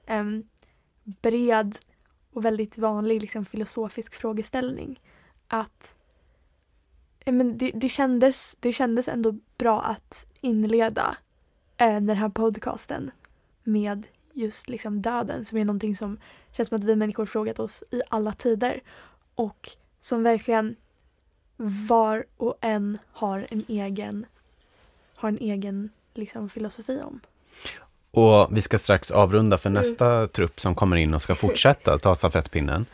ehm, 0.06 0.44
bred 1.04 1.78
och 2.34 2.46
väldigt 2.46 2.78
vanlig 2.78 3.22
liksom, 3.22 3.46
filosofisk 3.46 4.16
frågeställning. 4.16 5.00
Att 5.48 5.96
eh, 7.20 7.34
men 7.34 7.58
det, 7.58 7.72
det, 7.72 7.90
kändes, 7.90 8.56
det 8.60 8.74
kändes 8.74 9.08
ändå 9.08 9.36
bra 9.58 9.82
att 9.82 10.34
inleda 10.42 11.18
eh, 11.78 12.02
den 12.02 12.18
här 12.18 12.30
podcasten 12.30 13.12
med 13.64 14.08
just 14.38 14.70
liksom 14.70 15.02
döden 15.02 15.46
som 15.46 15.58
är 15.58 15.66
någonting 15.66 15.96
som 15.96 16.18
känns 16.52 16.70
som 16.70 16.76
att 16.76 16.84
vi 16.84 16.96
människor 16.96 17.26
frågat 17.26 17.60
oss 17.60 17.84
i 17.92 18.02
alla 18.10 18.34
tider 18.34 18.82
och 19.36 19.70
som 20.00 20.24
verkligen 20.24 20.76
var 21.58 22.26
och 22.38 22.58
en 22.62 22.98
har 23.12 23.48
en 23.50 23.66
egen 23.68 24.26
har 25.16 25.30
en 25.30 25.38
egen 25.38 25.90
liksom 26.14 26.50
filosofi 26.50 27.02
om. 27.04 27.20
Och 28.12 28.58
vi 28.58 28.62
ska 28.62 28.78
strax 28.78 29.12
avrunda 29.12 29.58
för 29.58 29.70
Mm. 29.70 29.82
nästa 29.82 30.28
trupp 30.28 30.60
som 30.60 30.76
kommer 30.76 30.98
in 30.98 31.14
och 31.14 31.22
ska 31.22 31.36
fortsätta 31.36 31.98
ta 31.98 32.16
stafettpinnen. 32.16 32.86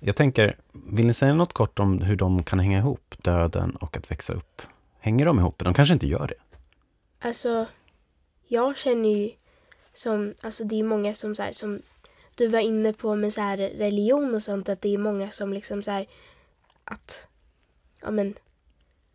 Jag 0.00 0.16
tänker, 0.16 0.56
vill 0.72 1.06
ni 1.06 1.14
säga 1.14 1.34
något 1.34 1.52
kort 1.52 1.78
om 1.78 2.02
hur 2.02 2.16
de 2.16 2.42
kan 2.42 2.58
hänga 2.58 2.78
ihop, 2.78 3.14
döden 3.18 3.76
och 3.76 3.96
att 3.96 4.10
växa 4.10 4.32
upp? 4.32 4.62
Hänger 5.00 5.26
de 5.26 5.38
ihop? 5.38 5.58
De 5.58 5.74
kanske 5.74 5.94
inte 5.94 6.06
gör 6.06 6.26
det. 6.26 6.58
Alltså, 7.28 7.66
jag 8.48 8.76
känner 8.76 9.08
ju 9.08 9.30
som, 9.92 10.34
alltså 10.42 10.64
det 10.64 10.80
är 10.80 10.82
många 10.82 11.14
som 11.14 11.34
så 11.34 11.42
här, 11.42 11.52
som 11.52 11.82
du 12.34 12.46
var 12.46 12.60
inne 12.60 12.92
på 12.92 13.14
med 13.14 13.32
så 13.32 13.40
här 13.40 13.56
religion 13.56 14.34
och 14.34 14.42
sånt, 14.42 14.68
att 14.68 14.80
det 14.80 14.94
är 14.94 14.98
många 14.98 15.30
som 15.30 15.52
liksom 15.52 15.82
så 15.82 15.90
här 15.90 16.06
att, 16.84 17.26
ja 18.02 18.10
men, 18.10 18.34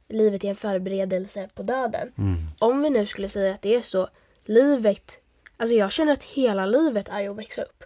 livet 0.07 0.43
är 0.43 0.49
en 0.49 0.55
förberedelse 0.55 1.49
på 1.55 1.63
döden. 1.63 2.11
Mm. 2.17 2.35
Om 2.59 2.81
vi 2.81 2.89
nu 2.89 3.05
skulle 3.05 3.29
säga 3.29 3.53
att 3.53 3.61
det 3.61 3.75
är 3.75 3.81
så, 3.81 4.07
livet, 4.45 5.21
alltså 5.57 5.75
jag 5.75 5.91
känner 5.91 6.13
att 6.13 6.23
hela 6.23 6.65
livet 6.65 7.09
är 7.09 7.29
att 7.29 7.37
växa 7.37 7.61
upp. 7.61 7.83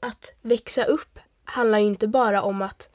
Att 0.00 0.34
växa 0.42 0.84
upp 0.84 1.18
handlar 1.44 1.78
ju 1.78 1.86
inte 1.86 2.06
bara 2.06 2.42
om 2.42 2.62
att 2.62 2.94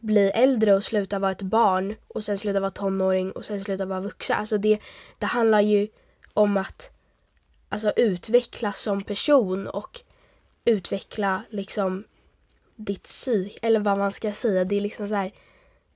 bli 0.00 0.30
äldre 0.30 0.74
och 0.74 0.84
sluta 0.84 1.18
vara 1.18 1.32
ett 1.32 1.42
barn 1.42 1.96
och 2.08 2.24
sen 2.24 2.38
sluta 2.38 2.60
vara 2.60 2.70
tonåring 2.70 3.32
och 3.32 3.44
sen 3.44 3.64
sluta 3.64 3.84
vara 3.84 4.00
vuxen. 4.00 4.36
Alltså 4.36 4.58
det, 4.58 4.78
det 5.18 5.26
handlar 5.26 5.60
ju 5.60 5.88
om 6.34 6.56
att 6.56 6.95
alltså, 7.68 7.92
utvecklas 7.96 8.80
som 8.80 9.02
person 9.02 9.66
och 9.66 10.00
utveckla 10.64 11.42
liksom 11.50 12.04
ditt 12.76 13.02
psyk, 13.02 13.58
eller 13.62 13.80
vad 13.80 13.98
man 13.98 14.12
ska 14.12 14.32
säga. 14.32 14.64
Det 14.64 14.76
är 14.76 14.80
liksom 14.80 15.08
så 15.08 15.14
här. 15.14 15.32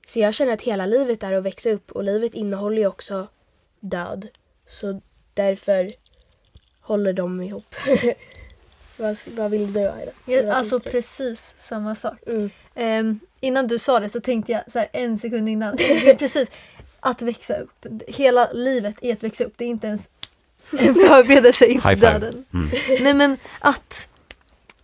Så 0.06 0.20
jag 0.20 0.35
känner 0.35 0.52
att 0.52 0.62
hela 0.62 0.87
livet 0.87 1.22
är 1.22 1.33
att 1.33 1.44
växa 1.44 1.70
upp 1.70 1.90
och 1.92 2.04
livet 2.04 2.35
innehåller 2.35 2.78
ju 2.78 2.87
också 2.87 3.26
död. 3.80 4.28
Så 4.66 5.00
därför 5.35 5.92
håller 6.80 7.12
de 7.12 7.40
ihop. 7.40 7.74
vad, 8.96 9.16
vad 9.26 9.50
vill 9.50 9.72
du 9.72 9.80
Aida? 9.80 10.12
Ja, 10.24 10.54
alltså 10.54 10.80
precis 10.80 11.54
samma 11.59 11.94
sak. 11.94 12.18
mm. 12.26 12.50
Ehm, 12.74 13.20
innan 13.40 13.68
du 13.68 13.78
sa 13.78 14.00
det 14.00 14.09
så 14.09 14.20
tänkte 14.20 14.52
jag 14.52 14.72
så 14.72 14.78
här, 14.78 14.88
en 14.92 15.18
sekund 15.18 15.48
innan. 15.48 15.76
Precis 16.18 16.50
att 17.00 17.22
växa 17.22 17.56
upp. 17.56 17.87
Hela 18.06 18.52
livet 18.52 18.96
är 19.02 19.12
att 19.12 19.22
växa 19.22 19.44
upp. 19.44 19.52
Det 19.56 19.64
är 19.64 19.68
inte 19.68 19.87
ens 19.87 20.09
en 20.78 20.94
förberedelse 20.94 21.66
inför 21.66 21.96
döden. 21.96 22.44
Mm. 22.54 22.70
Nej 23.00 23.14
men 23.14 23.37
att 23.59 24.09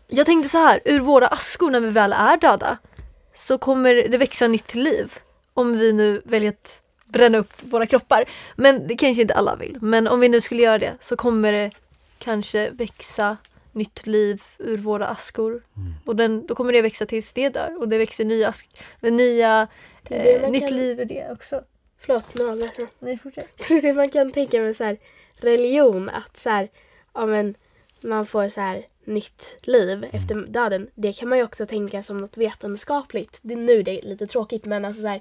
jag 0.09 0.27
tänkte 0.27 0.49
så 0.49 0.59
här, 0.59 0.81
ur 0.85 1.01
våra 1.01 1.27
askor 1.29 1.71
när 1.71 1.81
vi 1.81 1.91
väl 1.91 2.13
är 2.13 2.37
döda 2.37 2.79
så 3.35 3.59
kommer 3.59 3.95
det 3.95 4.19
växa 4.19 4.49
nytt 4.49 4.75
liv. 4.75 5.15
Om 5.55 5.79
vi 5.79 5.93
nu 5.93 6.23
väljer 6.25 6.49
att 6.51 6.83
bränna 7.05 7.39
upp 7.39 7.53
våra 7.61 7.87
kroppar. 7.87 8.25
Men 8.57 8.87
det 8.87 8.95
kanske 8.97 9.23
inte 9.23 9.35
alla 9.35 9.57
vill. 9.57 9.79
Men 9.81 10.09
om 10.09 10.21
vi 10.21 10.29
nu 10.29 10.41
skulle 10.41 10.63
göra 10.63 10.79
det 10.79 10.93
så 11.01 11.17
kommer 11.17 11.53
det 11.53 11.71
kanske 12.19 12.71
växa 12.71 13.37
nytt 13.73 14.07
liv 14.07 14.43
ur 14.59 14.77
våra 14.77 15.07
askor. 15.07 15.51
Mm. 15.77 15.95
Och 16.05 16.17
den, 16.17 16.47
då 16.47 16.55
kommer 16.55 16.73
det 16.73 16.83
växa 16.83 17.07
tills 17.07 17.35
det 17.35 17.49
dör. 17.49 17.77
Och 17.81 17.89
det 17.89 17.99
växer 17.99 18.25
nya, 18.25 18.49
ask, 18.49 18.69
nya 19.01 19.69
Det 20.09 20.35
eh, 20.45 20.51
nytt 20.51 20.69
kan- 20.69 20.77
liv 20.77 21.01
ur 21.01 21.05
det 21.05 21.29
också. 21.33 21.63
Förlåt, 22.01 22.25
nu 22.35 22.49
avbröt 22.51 22.79
jag. 22.79 22.89
Nej, 22.99 23.19
fortsätt. 23.19 23.47
Det 23.69 23.75
är 23.75 23.83
det 23.83 23.93
man 23.93 24.11
kan 24.11 24.33
tänka 24.33 24.61
med 24.61 24.77
så 24.77 24.85
här, 24.85 24.97
religion, 25.37 26.09
att 26.09 26.37
så 26.37 26.51
här, 26.51 26.69
ja, 27.15 27.27
men, 27.27 27.55
man 28.01 28.27
får 28.27 28.49
så 28.49 28.61
här, 28.61 28.83
nytt 29.05 29.59
liv 29.63 30.07
efter 30.13 30.35
döden. 30.35 30.89
Det 30.95 31.13
kan 31.13 31.29
man 31.29 31.39
ju 31.39 31.45
också 31.45 31.67
tänka 31.67 32.03
som 32.03 32.19
något 32.19 32.37
vetenskapligt. 32.37 33.41
Det, 33.43 33.57
nu 33.57 33.73
är 33.79 33.83
det 33.83 34.01
lite 34.03 34.27
tråkigt 34.27 34.65
men 34.65 34.85
alltså 34.85 35.03
så 35.03 35.09
här, 35.09 35.21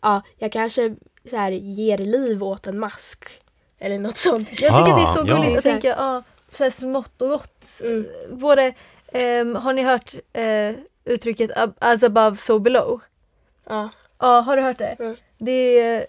ja, 0.00 0.22
jag 0.38 0.52
kanske 0.52 0.96
så 1.30 1.36
här, 1.36 1.50
ger 1.52 1.98
liv 1.98 2.42
åt 2.44 2.66
en 2.66 2.78
mask. 2.78 3.40
Eller 3.78 3.98
något 3.98 4.16
sånt. 4.16 4.48
Jag 4.48 4.58
tycker 4.58 4.92
att 4.92 4.96
det 4.96 5.02
är 5.02 5.06
så 5.14 5.20
Ah, 5.20 5.26
ja. 5.26 5.36
gulligt. 5.36 5.62
Så 5.62 5.68
här- 5.68 5.74
tänker, 5.74 5.88
ja, 5.88 6.22
så 6.52 6.64
här 6.64 6.70
smått 6.70 7.22
och 7.22 7.28
gott. 7.28 7.80
Mm. 7.82 8.06
Både, 8.30 8.74
ehm, 9.12 9.56
har 9.56 9.72
ni 9.72 9.82
hört 9.82 10.14
eh, 10.32 10.72
uttrycket 11.04 11.50
as 11.78 12.02
above 12.02 12.36
so 12.36 12.58
below? 12.58 13.00
Ja. 13.68 13.88
Ja, 14.18 14.40
har 14.40 14.56
du 14.56 14.62
hört 14.62 14.78
det? 14.78 14.96
Mm. 14.98 15.16
Det 15.38 15.78
är 15.80 16.06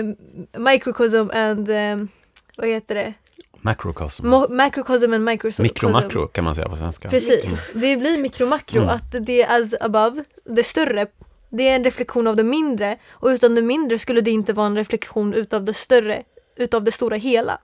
um, 0.00 0.16
microcosm 0.64 1.30
and, 1.32 1.68
um, 1.70 2.08
vad 2.56 2.68
heter 2.68 2.94
det? 2.94 3.14
Macrocosm. 3.60 4.26
Mo- 4.26 4.48
macrocosm 4.50 5.12
and 5.12 5.24
microcosm. 5.24 5.62
Mikro-makro 5.62 6.26
kan 6.26 6.44
man 6.44 6.54
säga 6.54 6.68
på 6.68 6.76
svenska. 6.76 7.08
Precis, 7.08 7.68
det 7.74 7.96
blir 7.96 8.18
mikromakro, 8.20 8.82
Mm. 8.82 8.94
att 8.96 9.14
det 9.26 9.42
är 9.42 9.60
as 9.60 9.74
above, 9.80 10.24
det 10.44 10.62
större, 10.64 11.06
det 11.48 11.68
är 11.68 11.76
en 11.76 11.84
reflektion 11.84 12.26
av 12.26 12.36
det 12.36 12.44
mindre 12.44 12.98
och 13.10 13.26
utan 13.28 13.54
det 13.54 13.62
mindre 13.62 13.98
skulle 13.98 14.20
det 14.20 14.30
inte 14.30 14.52
vara 14.52 14.66
en 14.66 14.76
reflektion 14.76 15.34
utav 15.34 15.64
det 15.64 15.74
större, 15.74 16.22
utav 16.56 16.84
det 16.84 16.92
stora 16.92 17.16
hela. 17.16 17.58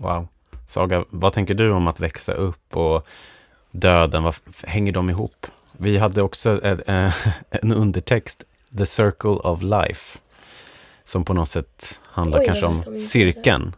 Wow. 0.00 0.28
Saga, 0.68 1.04
vad 1.10 1.32
tänker 1.32 1.54
du 1.54 1.70
om 1.70 1.86
att 1.88 2.00
växa 2.00 2.32
upp 2.34 2.76
och 2.76 3.06
döden? 3.70 4.22
Vad 4.22 4.34
hänger 4.64 4.92
de 4.92 5.10
ihop? 5.10 5.46
Vi 5.72 5.98
hade 5.98 6.22
också 6.22 6.60
en, 6.64 6.80
eh, 6.86 7.12
en 7.50 7.72
undertext, 7.72 8.44
The 8.78 8.86
Circle 8.86 9.30
of 9.30 9.62
Life, 9.62 10.18
som 11.08 11.24
på 11.24 11.34
något 11.34 11.48
sätt 11.48 12.00
handlar 12.04 12.38
Oj, 12.40 12.46
kanske 12.46 12.66
om 12.66 12.98
cirkeln. 12.98 13.76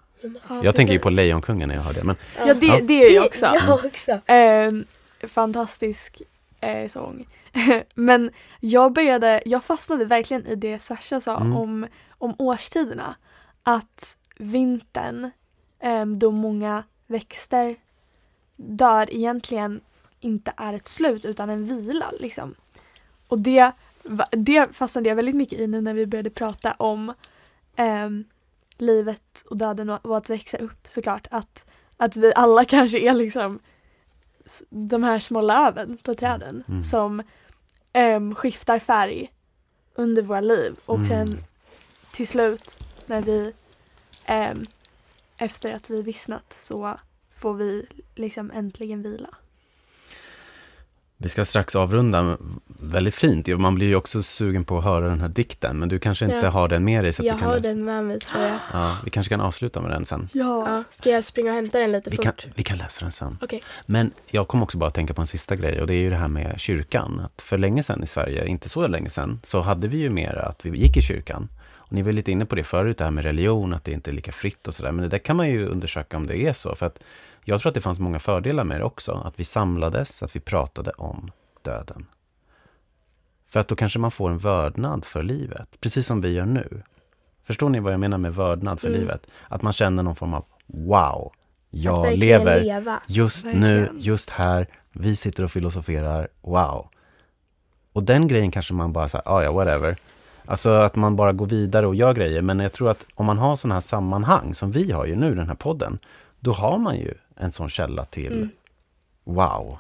Ja, 0.49 0.61
Jag 0.63 0.75
tänker 0.77 0.93
ju 0.93 0.99
på 0.99 1.03
precis. 1.03 1.17
Lejonkungen 1.17 1.69
när 1.69 1.75
jag 1.75 1.83
hör 1.83 1.93
det. 1.93 2.05
Men 2.05 2.17
Ja, 2.47 2.55
det, 2.55 2.67
Ja. 2.67 2.79
det 2.83 3.05
är 3.05 3.15
jag 3.15 3.27
också. 3.27 3.47
Jag 3.69 3.85
också. 3.85 4.19
Ehm, 4.27 4.85
fantastisk 5.29 6.23
eh, 6.61 6.89
sång. 6.89 7.27
Men 7.95 8.31
jag 8.61 8.93
började, 8.93 9.43
jag 9.45 9.65
fastnade 9.65 10.05
verkligen 10.05 10.47
i 10.47 10.55
det 10.55 10.79
Sasha 10.79 11.21
sa 11.21 11.37
Mm. 11.37 11.57
om, 11.57 11.87
om 12.19 12.35
årstiderna. 12.39 13.15
Att 13.63 14.17
vintern, 14.39 15.31
ehm, 15.81 16.19
då 16.19 16.31
många 16.31 16.83
växter 17.07 17.77
dör, 18.57 19.15
egentligen 19.15 19.81
inte 20.21 20.53
är 20.57 20.73
ett 20.73 20.89
slut 20.89 21.25
utan 21.25 21.51
en 21.51 21.65
vila. 21.65 22.13
Liksom. 22.21 22.55
Och 23.29 23.39
det, 23.39 23.73
det 24.31 24.75
fastnade 24.77 25.09
jag 25.09 25.17
väldigt 25.17 25.35
mycket 25.35 25.59
i 25.61 25.67
nu 25.67 25.81
när 25.81 25.95
vi 25.95 26.07
började 26.07 26.31
prata 26.31 26.73
om 26.73 27.15
ehm, 27.77 28.25
livet 28.79 29.45
och 29.51 29.57
döden 29.57 29.91
och, 29.91 30.07
och 30.07 30.17
att 30.17 30.31
växa 30.31 30.57
upp 30.57 30.89
såklart. 30.89 31.27
Att, 31.31 31.65
att 31.97 32.17
vi 32.17 32.33
alla 32.37 32.65
kanske 32.75 32.99
är 32.99 33.15
liksom 33.15 33.59
de 34.71 35.03
här 35.03 35.19
små 35.19 35.41
löven 35.41 35.99
på 36.03 36.15
träden 36.15 36.65
Mm. 36.69 36.83
som 36.83 37.23
em, 37.93 38.35
skiftar 38.35 38.79
färg 38.79 39.33
under 39.95 40.23
våra 40.23 40.41
liv 40.41 40.77
och 40.87 40.97
Mm. 40.97 41.09
sen 41.09 41.39
till 42.13 42.29
slut 42.29 42.79
när 43.07 43.23
vi 43.23 43.53
em, 44.25 44.67
efter 45.39 45.73
att 45.75 45.91
vi 45.91 46.03
vissnat 46.03 46.53
så 46.53 46.99
får 47.31 47.55
vi 47.55 47.87
liksom 48.15 48.51
äntligen 48.51 49.03
vila. 49.03 49.29
Vi 51.23 51.29
ska 51.29 51.45
strax 51.45 51.77
avrunda. 51.77 52.37
Väldigt 52.83 53.15
fint. 53.15 53.49
Ja, 53.49 53.59
Man 53.59 53.75
blir 53.75 53.87
ju 53.87 53.97
också 53.97 54.23
sugen 54.23 54.65
på 54.65 54.79
att 54.79 54.85
höra 54.85 55.09
den 55.09 55.21
här 55.21 55.29
dikten, 55.29 55.79
men 55.79 55.89
du 55.89 55.99
kanske 55.99 56.25
inte 56.25 56.37
Ja. 56.37 56.49
har 56.51 56.69
den 56.69 56.85
med 56.85 57.05
dig. 57.05 57.13
Så 57.13 57.23
att 57.23 57.27
Jag 57.27 57.37
du 57.37 57.41
kan 57.41 57.49
har 57.49 57.57
läsa. 57.57 57.69
den 57.69 57.85
med 57.85 58.05
mig 58.05 58.21
tror 58.21 58.43
jag. 58.43 58.59
Ja, 58.73 58.97
vi 59.05 59.11
kanske 59.11 59.29
kan 59.35 59.41
avsluta 59.41 59.81
med 59.81 59.91
den 59.91 60.05
sen. 60.05 60.29
Ja. 60.33 60.85
Ska 60.91 61.11
jag 61.11 61.25
springa 61.25 61.51
och 61.51 61.55
hämta 61.57 61.79
den 61.81 61.93
lite 61.93 62.11
Vi 62.11 62.17
fort? 62.17 62.25
kan, 62.25 62.35
vi 62.55 62.63
kan 62.63 62.79
läsa 62.79 63.01
den 63.01 63.13
sen. 63.13 63.39
Okej. 63.43 63.61
Men 63.87 64.11
jag 64.31 64.49
kom 64.49 64.63
också 64.63 64.79
bara 64.79 64.87
att 64.87 64.95
tänka 64.95 65.15
på 65.15 65.21
en 65.21 65.27
sista 65.27 65.57
grej 65.57 65.81
och 65.81 65.87
det 65.87 65.95
är 65.95 66.01
ju 66.01 66.11
det 66.11 66.17
här 66.17 66.29
med 66.29 66.55
kyrkan. 66.61 67.21
Att 67.25 67.43
för 67.43 67.59
länge 67.59 67.83
sedan 67.83 68.03
i 68.03 68.07
Sverige, 68.07 68.47
inte 68.47 68.69
så 68.69 68.87
länge 68.87 69.11
sedan, 69.11 69.41
så 69.45 69.61
hade 69.61 69.89
vi 69.89 69.99
ju 69.99 70.11
mer 70.11 70.37
att 70.37 70.65
vi 70.67 70.79
gick 70.79 70.97
i 70.97 71.03
kyrkan. 71.03 71.49
Och 71.91 71.95
ni 71.97 72.03
var 72.03 72.13
lite 72.13 72.33
inne 72.33 72.45
på 72.47 72.55
det 72.55 72.65
förut, 72.65 72.99
det 72.99 73.05
här 73.05 73.11
med 73.11 73.25
religion, 73.25 73.75
att 73.75 73.85
det 73.85 73.93
inte 73.93 74.11
är 74.11 74.13
lika 74.13 74.33
fritt 74.33 74.69
och 74.69 74.75
sådär. 74.75 74.93
Men 74.93 75.03
det 75.03 75.09
där 75.09 75.19
kan 75.19 75.37
man 75.37 75.49
ju 75.49 75.67
undersöka 75.67 76.17
om 76.17 76.27
det 76.27 76.37
är 76.39 76.53
så. 76.53 76.75
För 76.75 76.87
att 76.87 76.99
jag 77.45 77.61
tror 77.61 77.71
att 77.71 77.75
det 77.75 77.81
fanns 77.81 77.99
många 77.99 78.19
fördelar 78.19 78.65
med 78.65 78.81
det 78.81 78.85
också. 78.85 79.13
Att 79.25 79.41
vi 79.41 79.45
samlades, 79.45 80.23
att 80.23 80.37
vi 80.37 80.41
pratade 80.41 80.91
om 80.91 81.31
döden. 81.63 82.07
För 83.49 83.61
att 83.61 83.69
då 83.69 83.77
kanske 83.77 83.99
man 83.99 84.11
får 84.11 84.31
en 84.31 84.39
vördnad 84.39 85.05
för 85.05 85.23
livet, 85.23 85.69
precis 85.81 86.07
som 86.07 86.21
vi 86.21 86.33
gör 86.33 86.47
nu. 86.47 86.83
Förstår 87.45 87.69
ni 87.69 87.81
vad 87.81 87.93
jag 87.93 88.01
menar 88.01 88.19
med 88.19 88.35
vördnad 88.35 88.81
för 88.81 88.89
Mm. 88.89 89.01
livet? 89.01 89.27
Att 89.49 89.63
man 89.63 89.73
känner 89.73 90.03
någon 90.03 90.17
form 90.17 90.35
av 90.35 90.45
wow, 90.67 91.33
jag 91.71 92.19
lever 92.19 92.61
leva. 92.63 93.01
just 93.07 93.45
nu, 93.47 93.53
Verkligen. 93.81 94.01
just 94.01 94.31
här, 94.31 94.67
vi 94.93 95.17
sitter 95.17 95.45
och 95.45 95.51
filosoferar, 95.51 96.29
wow. 96.41 96.89
Och 97.93 98.03
den 98.03 98.29
grejen 98.29 98.51
kanske 98.51 98.75
man 98.75 98.93
bara 98.93 99.09
säger, 99.09 99.29
ah, 99.29 99.43
ja, 99.43 99.53
whatever. 99.53 99.97
Alltså 100.51 100.71
att 100.71 100.97
man 100.97 101.17
bara 101.17 101.33
går 101.33 101.47
vidare 101.47 101.87
och 101.87 101.95
gör 101.95 102.15
grejer. 102.15 102.43
Men 102.43 102.59
jag 102.61 102.73
tror 102.73 102.91
att 102.91 103.07
om 103.15 103.27
man 103.27 103.39
har 103.39 103.57
sådana 103.57 103.75
här 103.75 103.81
sammanhang, 103.81 104.55
som 104.55 104.73
vi 104.73 104.93
har 104.93 105.07
ju 105.07 105.17
nu, 105.17 105.35
den 105.35 105.49
här 105.49 105.55
podden, 105.55 105.99
då 106.41 106.53
har 106.53 106.79
man 106.79 106.97
ju 106.97 107.15
en 107.37 107.53
sån 107.53 107.69
källa 107.69 108.05
till 108.05 108.33
Mm. 108.33 108.49
wow, 109.25 109.79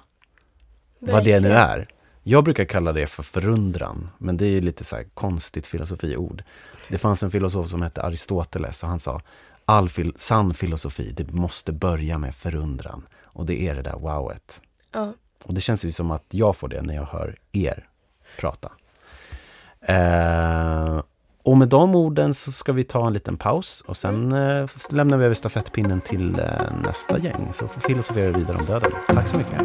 vad 0.99 1.25
det 1.25 1.41
nu 1.41 1.49
Verkligen. 1.49 1.57
är. 1.57 1.89
Jag 2.23 2.45
brukar 2.45 2.65
kalla 2.65 2.93
det 2.93 3.07
för 3.07 3.23
förundran, 3.23 4.09
men 4.19 4.37
det 4.37 4.47
är 4.47 4.61
lite 4.61 4.85
så 4.85 4.97
här 4.97 5.05
konstigt 5.15 5.67
filosofiord. 5.67 6.43
Det 6.89 6.99
fanns 6.99 7.23
en 7.23 7.31
filosof 7.31 7.67
som 7.69 7.83
hette 7.83 8.03
Aristoteles 8.03 8.83
och 8.83 8.89
han 8.89 8.99
sa 8.99 9.21
all 9.65 9.89
fil- 9.89 10.15
sann 10.17 10.55
filosofi, 10.55 11.13
det 11.17 11.33
måste 11.33 11.73
börja 11.73 12.19
med 12.19 12.35
förundran. 12.35 13.07
Och 13.23 13.47
det 13.47 13.63
är 13.69 13.75
det 13.75 13.83
där 13.83 13.97
wowet. 13.99 14.61
Ja. 14.93 15.13
Och 15.45 15.55
det 15.55 15.61
känns 15.61 15.85
ju 15.85 15.93
som 15.93 16.11
att 16.11 16.25
jag 16.31 16.57
får 16.57 16.69
det 16.69 16.83
när 16.83 16.95
jag 16.95 17.05
hör 17.05 17.37
er 17.53 17.89
prata. 18.41 18.73
Eh, 19.87 21.03
och 21.43 21.57
med 21.57 21.69
de 21.69 21.95
orden 21.95 22.35
så 22.35 22.53
ska 22.53 22.73
vi 22.73 22.85
ta 22.85 23.07
en 23.07 23.13
liten 23.13 23.37
paus 23.37 23.85
och 23.87 23.97
sen 23.97 24.33
eh, 24.33 24.69
lämnar 24.91 25.19
vi 25.19 25.25
över 25.25 25.35
stafettpinnen 25.35 26.01
till 26.01 26.41
eh, 26.41 26.47
nästa 26.85 27.19
gäng. 27.19 27.49
Så 27.53 27.69
får 27.69 27.81
filosofera 27.81 28.39
vidare 28.39 28.57
om 28.57 28.65
döden. 28.67 28.93
Tack 29.09 29.29
så 29.29 29.37
mycket. 29.37 29.59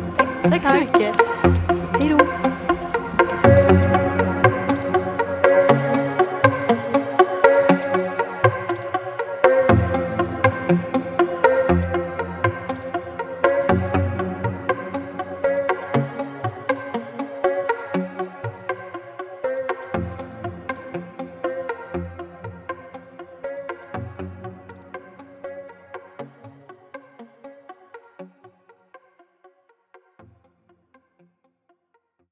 Tack 0.44 0.66
så 0.68 0.78
mycket. 0.78 1.85